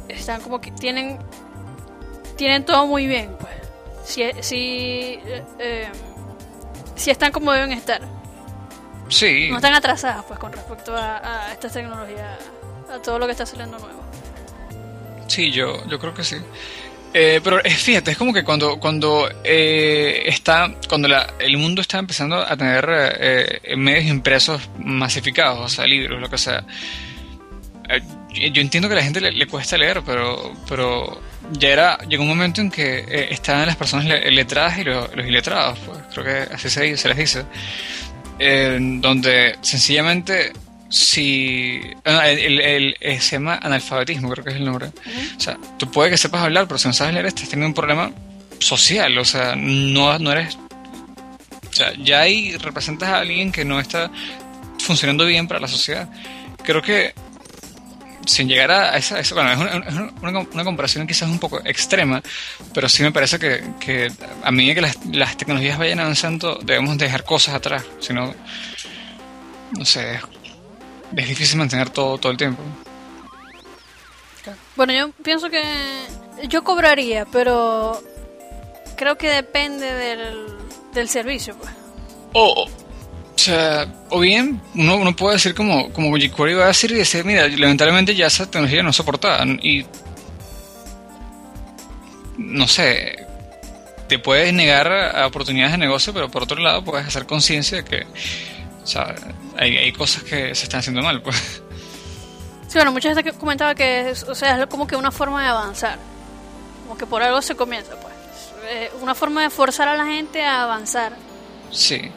[0.09, 1.19] están como que tienen
[2.39, 3.53] tienen todo muy bien, pues.
[4.05, 5.89] Si si eh, eh,
[6.95, 8.01] si están como deben estar.
[9.11, 9.49] Sí.
[9.51, 12.39] No están atrasadas, pues, con respecto a, a esta tecnología,
[12.91, 14.01] a todo lo que está saliendo nuevo.
[15.27, 16.37] Sí, yo, yo creo que sí.
[17.15, 21.99] Eh, pero fíjate, es como que cuando, cuando eh, está, cuando la, el mundo está
[21.99, 26.65] empezando a tener eh, medios impresos masificados, o sea, libros, lo que sea.
[28.35, 31.21] Yo entiendo que a la gente le, cuesta leer, pero, pero
[31.53, 35.79] ya era, llegó un momento en que estaban las personas letradas y los, los iletrados,
[35.81, 37.45] pues creo que así se, se les dice
[38.39, 40.53] donde sencillamente
[40.89, 44.91] si ah, el, el, eh, se llama analfabetismo creo que es el nombre.
[45.37, 47.75] O sea tú puedes que sepas hablar pero si no sabes leer estás teniendo un
[47.75, 48.11] problema
[48.59, 50.57] social o sea no, no eres
[51.69, 54.11] o sea ya ahí representas a alguien que no está
[54.79, 56.09] funcionando bien para la sociedad.
[56.65, 57.15] Creo que
[58.29, 62.23] sin llegar a esa, bueno, es una, una, comparación quizás un poco extrema,
[62.75, 64.13] pero sí me parece que, que
[64.43, 68.35] a medida que las, las, tecnologías vayan avanzando, debemos dejar cosas atrás, si no,
[69.77, 70.21] no sé,
[71.17, 72.63] es difícil mantener todo, todo el tiempo.
[74.77, 75.63] Bueno, yo pienso que
[76.49, 78.01] yo cobraría, pero
[78.97, 80.47] creo que depende del,
[80.93, 81.73] del servicio, pues.
[82.35, 82.69] O,
[83.39, 86.95] o sea, o bien uno, uno puede decir como, como jQuery va a decir y
[86.95, 89.87] decir, mira, lamentablemente ya esa tecnología no soporta y
[92.37, 93.25] no sé,
[94.09, 97.85] te puedes negar a oportunidades de negocio, pero por otro lado puedes hacer conciencia de
[97.85, 98.07] que
[98.83, 99.15] o sea,
[99.57, 101.63] hay, hay cosas que se están haciendo mal, pues.
[102.67, 105.49] Sí, bueno, mucha gente comentaba que es, o sea, es como que una forma de
[105.49, 105.97] avanzar.
[106.83, 108.15] Como que por algo se comienza, pues.
[108.65, 111.13] Eh, una forma de forzar a la gente a avanzar.
[111.71, 112.11] Sí.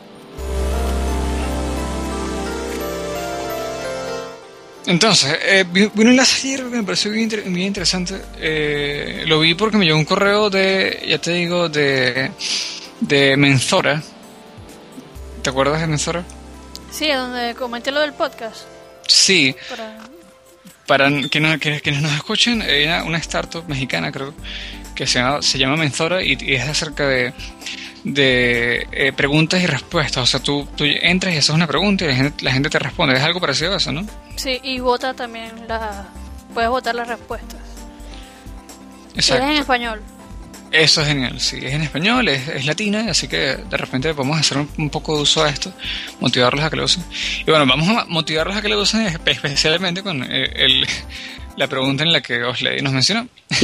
[4.88, 8.20] Entonces, eh, vi, un enlace ayer que me pareció bien, interesante.
[8.38, 12.32] Eh, lo vi porque me llegó un correo de, ya te digo, de,
[13.00, 14.02] de Menzora.
[15.42, 16.24] ¿Te acuerdas de Menzora?
[16.92, 18.64] Sí, donde comenté lo del podcast.
[19.08, 19.56] Sí.
[20.88, 24.34] Para, quienes, quienes, nos escuchen, hay una, startup mexicana, creo,
[24.96, 27.34] que se llama, se llama Menzora y, es acerca de,
[28.04, 30.24] de eh, preguntas y respuestas.
[30.24, 32.80] O sea, tú, tú entras y haces una pregunta y la gente, la gente te
[32.80, 33.16] responde.
[33.16, 34.06] Es algo parecido a eso, ¿no?
[34.36, 36.08] Sí, y vota también la...
[36.54, 37.60] Puedes votar las respuestas.
[39.16, 39.44] Exacto.
[39.44, 40.02] es en español.
[40.72, 44.58] Eso es genial, sí, es en español, es, latina, así que de repente podemos hacer
[44.78, 45.74] un, poco de uso a esto,
[46.22, 47.04] motivarlos a que lo usen.
[47.42, 50.88] Y bueno, vamos a motivarlos a que lo usen especialmente con eh, el,
[51.58, 53.28] la pregunta en la que Osley nos mencionó,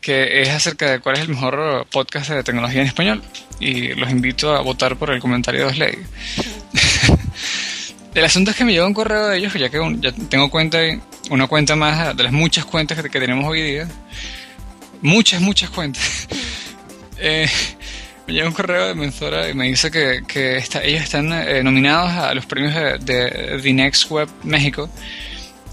[0.00, 3.22] que es acerca de cuál es el mejor podcast de tecnología en español.
[3.60, 5.98] Y los invito a votar por el comentario de Osley.
[8.16, 10.78] El asunto es que me llegó un correo de ellos, ya que ya tengo cuenta,
[11.28, 13.88] una cuenta más de las muchas cuentas que, tenemos hoy día.
[15.02, 16.26] Muchas, muchas cuentas.
[17.18, 17.46] eh,
[18.26, 21.62] me llegó un correo de Menzora y me dice que, que está, ellos están eh,
[21.62, 22.72] nominados a los premios
[23.04, 24.88] de, The Next Web México.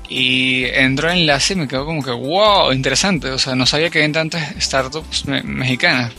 [0.09, 3.29] Y entró el enlace y me quedó como que, wow, interesante.
[3.29, 6.11] O sea, no sabía que había tantas startups mexicanas.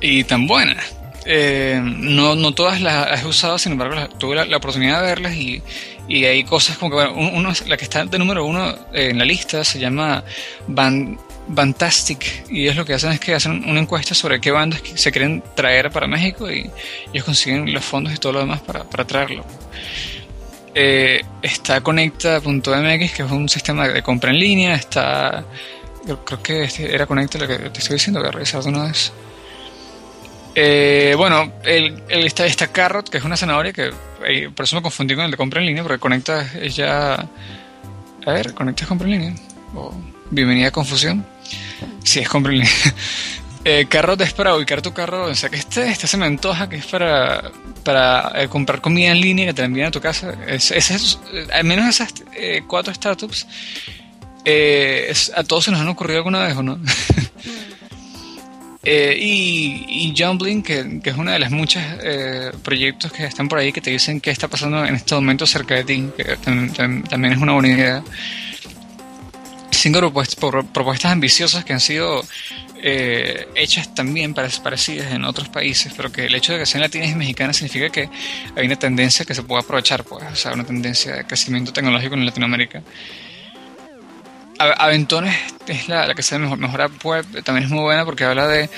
[0.00, 0.94] Y tan buenas.
[1.24, 5.62] Eh, no, no todas las he usado, sin embargo, tuve la, oportunidad de verlas y,
[6.08, 9.26] y hay cosas como que, bueno, uno, la que está de número uno en la
[9.26, 10.24] lista se llama
[10.66, 11.18] Van,
[11.54, 15.10] Fantastic y ellos lo que hacen es que hacen una encuesta sobre qué bandas se
[15.10, 16.70] quieren traer para México y
[17.12, 19.44] ellos consiguen los fondos y todo lo demás para, para traerlo.
[20.80, 25.44] Eh, está Conecta.mx, que es un sistema de compra en línea, está...
[26.24, 29.12] Creo, que era Conecta lo que te estoy diciendo, a revisar de una vez.
[30.54, 33.90] Eh, bueno, el, el, está, esta Carrot, que es una zanahoria que
[34.24, 37.28] eh, por eso me confundí con el de compra en línea, porque Conecta es ya.
[38.24, 39.34] A ver, Conecta es compra en línea.
[40.30, 41.26] bienvenida a confusión.
[42.04, 42.72] Sí, es compra en línea.
[43.68, 45.26] eh, Carrot es para ubicar tu carro.
[45.26, 47.50] O sea, que este, este se me antoja que es para,
[47.84, 50.34] para eh, comprar comida en línea que te la envíen a tu casa.
[50.46, 51.18] Es, es,
[51.52, 53.46] al menos esas eh, cuatro startups.
[55.36, 56.78] a todos se nos han ocurrido alguna vez, ¿o no?
[58.90, 63.46] Eh, y, y Jumbling, que, que, es uno de los muchos eh, proyectos que están
[63.46, 66.36] por ahí que te dicen qué está pasando en este momento cerca de ti, que
[66.36, 68.02] también es una buena idea.
[69.70, 70.10] Cinco
[70.72, 72.24] propuestas, ambiciosas que han sido
[72.80, 77.10] eh, hechas también parecidas en otros países, pero que el hecho de que sean latinas
[77.10, 78.08] y mexicanas significa que
[78.56, 82.14] hay una tendencia que se puede aprovechar, pues, o sea, una tendencia de crecimiento tecnológico
[82.14, 82.82] en Latinoamérica.
[84.58, 85.36] Aventones
[85.68, 86.90] es la, que se mejor, mejor
[87.44, 88.68] también es muy buena porque habla de,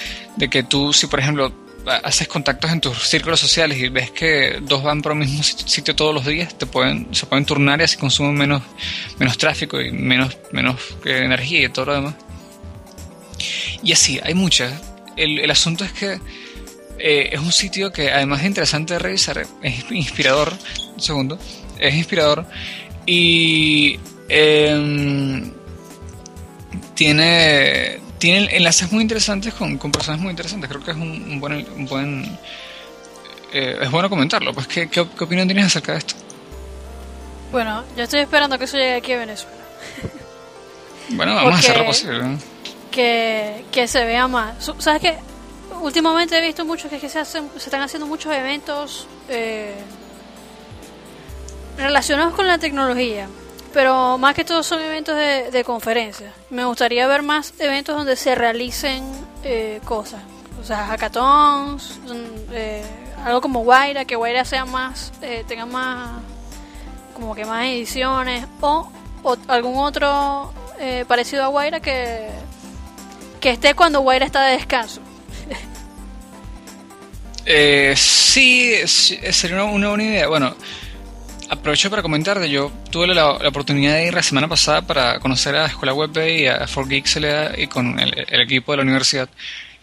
[0.51, 1.53] que tú, si por ejemplo
[2.05, 5.97] haces contactos en tus círculos sociales y ves que dos van por el mismo sitio
[5.97, 8.63] todos los días, te pueden, se pueden turnar y así consumen menos,
[9.19, 10.77] menos tráfico y menos, menos
[11.07, 12.15] eh, energía y todo lo demás.
[13.83, 14.73] Y así, hay muchas.
[15.17, 16.21] El, el asunto es que
[16.99, 20.53] eh, es un sitio que además de interesante de revisar, es inspirador,
[20.95, 21.39] un segundo,
[21.79, 22.47] es inspirador
[23.07, 23.99] y...
[24.29, 25.51] Eh,
[27.01, 30.69] tiene, tiene enlaces muy interesantes con, con personas muy interesantes.
[30.69, 31.67] Creo que es un, buen...
[31.75, 32.39] Un buen
[33.55, 34.53] eh, es bueno comentarlo.
[34.53, 36.15] Pues, ¿qué, ¿qué, opinión tienes acerca de esto?
[37.51, 39.57] Bueno, yo estoy esperando que eso llegue aquí a Venezuela.
[41.09, 42.37] Bueno, vamos a hacer lo posible.
[42.91, 44.73] Que, que se vea más.
[44.79, 45.19] ¿Sabes qué?
[45.81, 49.75] Últimamente he visto mucho que, se, hacen, se están haciendo muchos eventos eh,
[51.79, 53.29] relacionados con la tecnología.
[53.73, 56.35] Pero más que todo son eventos de, de conferencias.
[56.51, 59.05] Me gustaría ver más eventos donde se realicen
[59.43, 60.21] eh, cosas.
[60.61, 61.99] O sea, hackathons,
[62.53, 62.85] eh,
[63.25, 65.13] algo como Guaira, que Guaira sea más,
[65.47, 66.21] tenga más,
[67.15, 68.91] como que más ediciones o,
[69.49, 70.53] algún otro
[71.07, 72.29] parecido a Guaira que,
[73.41, 75.01] que esté cuando Guaira está de descanso.
[77.47, 80.29] Eh, sí, sería una, buena idea.
[80.29, 80.55] Bueno,
[81.49, 85.57] aprovecho para comentar de yo tuve la, oportunidad de ir la semana pasada para conocer
[85.57, 89.29] a Escuela Web y a 4Geeks y con el, equipo de la universidad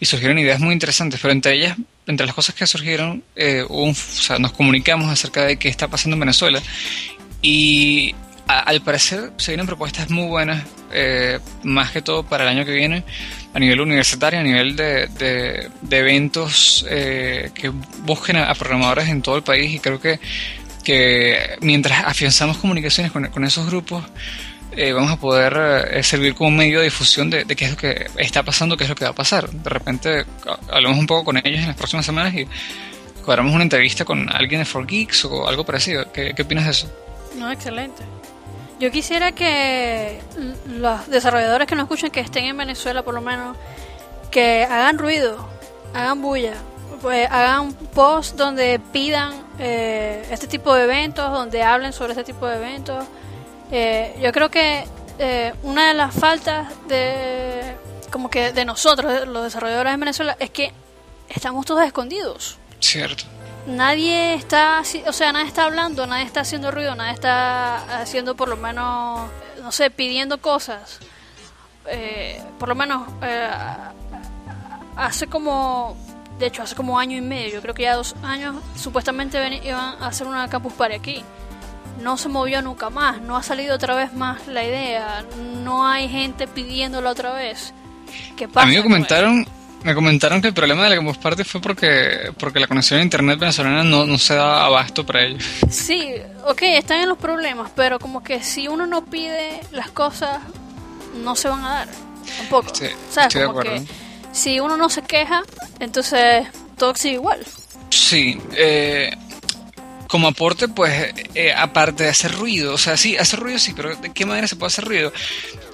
[0.00, 3.64] y surgieron ideas muy interesantes, pero entre ellas, entre las cosas que surgieron, eh,
[4.38, 6.62] nos comunicamos acerca de qué está pasando en Venezuela
[7.42, 8.14] y
[8.46, 12.72] al parecer se vienen propuestas muy buenas, eh, más que todo para el año que
[12.72, 13.04] viene,
[13.54, 15.08] a nivel universitario, a nivel de,
[15.80, 17.70] de, eventos eh, que
[18.02, 20.20] busquen a, programadores en todo el país y creo que,
[20.84, 24.04] que mientras afianzamos comunicaciones con, con esos grupos,
[24.72, 28.42] eh, vamos a poder servir como medio de difusión de, qué es lo que está
[28.42, 29.50] pasando, qué es lo que va a pasar.
[29.50, 30.24] De repente
[30.70, 32.46] hablamos un poco con ellos en las próximas semanas y
[33.24, 36.12] cuadramos una entrevista con alguien de 4Geeks o algo parecido.
[36.12, 36.92] ¿Qué, qué opinas de eso?
[37.36, 38.04] No, excelente.
[38.78, 40.20] Yo quisiera que
[40.68, 43.56] los desarrolladores que nos escuchen, que estén en Venezuela por lo menos,
[44.30, 45.48] que hagan ruido,
[45.94, 46.54] hagan bulla,
[47.02, 52.46] pues hagan post donde pidan eh, este tipo de eventos, donde hablen sobre este tipo
[52.46, 53.04] de eventos.
[53.72, 54.84] Eh, yo creo que
[55.18, 57.74] eh, una de las faltas de
[58.12, 60.72] como que de nosotros, los desarrolladores en Venezuela, es que
[61.28, 62.58] estamos todos escondidos.
[62.80, 63.24] Cierto
[63.68, 68.48] nadie está, o sea, nadie está hablando, nadie está haciendo ruido, nadie está haciendo por
[68.48, 69.30] lo menos,
[69.62, 70.98] no sé, pidiendo cosas.
[71.86, 73.48] Eh, por lo menos eh,
[74.96, 75.96] hace como,
[76.38, 80.02] de hecho, hace como año y medio, yo creo que ya dos años, supuestamente iban
[80.02, 81.24] a hacer una campus party aquí.
[82.00, 85.24] No se movió nunca más, no ha salido otra vez más la idea,
[85.62, 87.72] no hay gente pidiéndolo otra vez.
[88.36, 88.66] ¿Qué pasa?
[88.66, 89.46] A mí me comentaron
[89.82, 93.02] me comentaron que el problema de la Campus Party fue porque, porque la conexión a
[93.02, 95.44] internet venezolana no, no se da abasto para ellos.
[95.70, 96.14] Sí,
[96.46, 100.40] ok, están en los problemas, pero como que si uno no pide las cosas,
[101.22, 101.88] no se van a dar.
[102.38, 102.74] Tampoco.
[102.74, 103.34] Sí, ¿Sabes?
[103.34, 103.82] como que
[104.32, 105.42] si uno no se queja,
[105.80, 107.44] entonces todo sigue igual.
[107.90, 109.16] Sí, eh,
[110.08, 113.94] como aporte, pues, eh, aparte de hacer ruido, o sea, sí, hacer ruido sí, pero
[113.96, 115.12] ¿de qué manera se puede hacer ruido?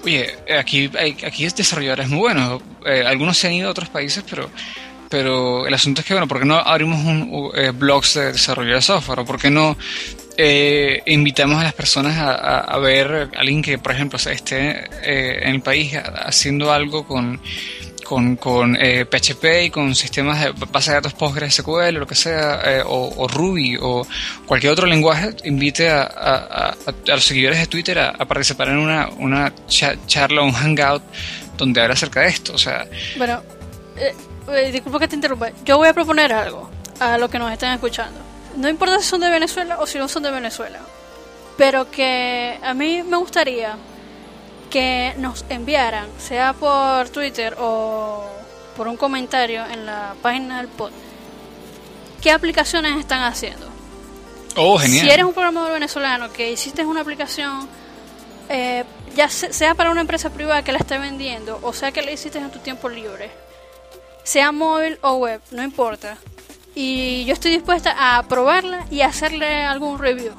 [0.05, 3.89] Oye, aquí hay, aquí es desarrolladores muy buenos, eh, algunos se han ido a otros
[3.89, 4.51] países, pero
[5.09, 8.75] pero el asunto es que, bueno, ¿por qué no abrimos un, eh, blogs de desarrollo
[8.75, 9.21] de software?
[9.21, 9.77] ¿O por qué no
[11.07, 15.95] invitamos a las personas a, ver a alguien que, por ejemplo, esté en el país
[15.95, 17.41] haciendo algo con
[18.05, 22.61] con, con PHP eh, y con sistemas de base de datos PostgreSQL, lo que sea,
[22.65, 24.07] eh, o, Ruby o
[24.47, 26.77] cualquier otro lenguaje, invite a, a,
[27.07, 31.03] los seguidores de Twitter a, participar en una, una charla, un hangout
[31.57, 32.55] donde habla acerca de esto.
[32.55, 32.87] O sea,
[33.17, 33.43] bueno,
[33.97, 35.51] eh, disculpa que te interrumpa.
[35.65, 38.21] Yo voy a proponer algo a los que nos estén escuchando.
[38.57, 40.81] No importa si son de Venezuela o si no son de Venezuela,
[41.57, 43.77] pero que a mí me gustaría
[44.75, 48.25] que nos enviaran, sea por Twitter o
[48.77, 50.91] por un comentario en la página del pod,
[52.21, 53.69] qué aplicaciones están haciendo.
[54.57, 55.07] Oh, genial.
[55.07, 57.69] Si eres un programador venezolano que hiciste una aplicación,
[58.49, 58.83] eh,
[59.15, 62.39] ya sea para una empresa privada que la esté vendiendo, o sea que la hiciste
[62.39, 63.31] en tu tiempo libre,
[64.25, 66.19] sea móvil o web, no importa.
[66.75, 70.35] Y yo estoy dispuesta a probarla y hacerle algún review.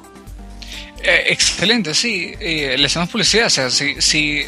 [1.02, 2.34] Eh, excelente, sí.
[2.40, 3.46] le hacemos publicidad.
[3.46, 4.44] O sea, si, si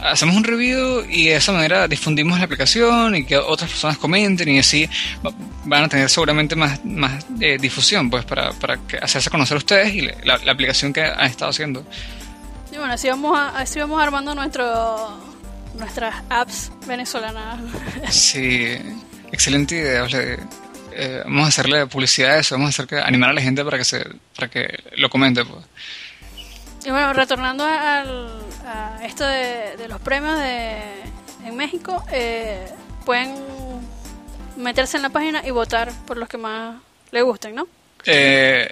[0.00, 4.48] hacemos un review y de esa manera difundimos la aplicación y que otras personas comenten
[4.48, 4.88] y así
[5.64, 9.94] van a tener seguramente más, más eh, difusión pues para, para hacerse conocer a ustedes
[9.94, 11.84] y la, aplicación que han estado haciendo.
[12.72, 15.10] Y bueno, así vamos, así vamos armando nuestro,
[15.78, 17.60] nuestras apps venezolanas.
[18.10, 18.76] Sí,
[19.30, 20.06] excelente idea.
[20.94, 23.64] Eh, vamos a hacerle publicidad a eso, vamos a hacer que animar a la gente
[23.64, 25.44] para que se para que lo comente.
[25.44, 25.64] Pues.
[26.84, 28.28] Y bueno, retornando al,
[28.66, 30.80] a esto de, los premios de,
[31.44, 32.66] en México, eh,
[33.04, 33.34] pueden
[34.56, 36.80] meterse en la página y votar por los que más
[37.10, 37.68] le gusten, ¿no?
[38.04, 38.70] Eh,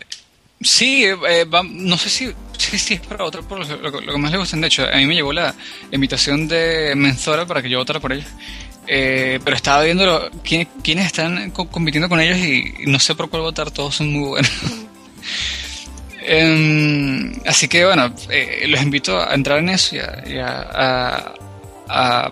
[0.61, 4.61] sí, eh, no sé si, si, es para votar por lo, que más le gusten.
[4.61, 5.55] De hecho, a mí me llegó la
[5.91, 8.29] invitación de Menzora para que yo votara por ellos.
[8.87, 13.71] Eh, pero estaba viendo quiénes, están compitiendo con ellos y, no sé por cuál votar,
[13.71, 14.51] todos son muy buenos.
[16.23, 21.35] Em, así que bueno, eh, los invito a entrar en eso y, a,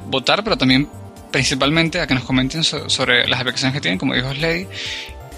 [0.05, 0.87] votar, pero también
[1.33, 4.66] principalmente a que nos comenten sobre las aplicaciones que tienen, como dijo Lady,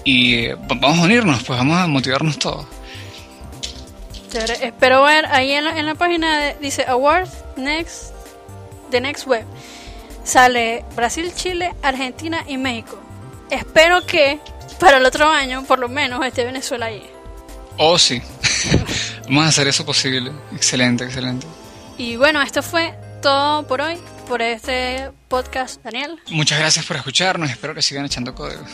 [0.03, 2.65] y vamos a unirnos, pues vamos a motivarnos todos.
[4.33, 8.13] Espero ver ahí en la, en la página dice Awards Next,
[8.89, 9.45] The Next Web
[10.23, 12.99] sale Brasil, Chile, Argentina y México.
[13.49, 14.39] Espero que
[14.79, 17.03] para el otro año, por lo menos, esté Venezuela ahí.
[17.77, 18.21] Oh, sí.
[19.25, 20.31] Vamos a hacer eso posible.
[20.53, 21.47] Excelente, excelente.
[21.97, 26.19] Y bueno, esto fue todo por hoy, por este podcast, Daniel.
[26.29, 27.49] Muchas gracias por escucharnos.
[27.49, 28.69] Espero que sigan echando códigos.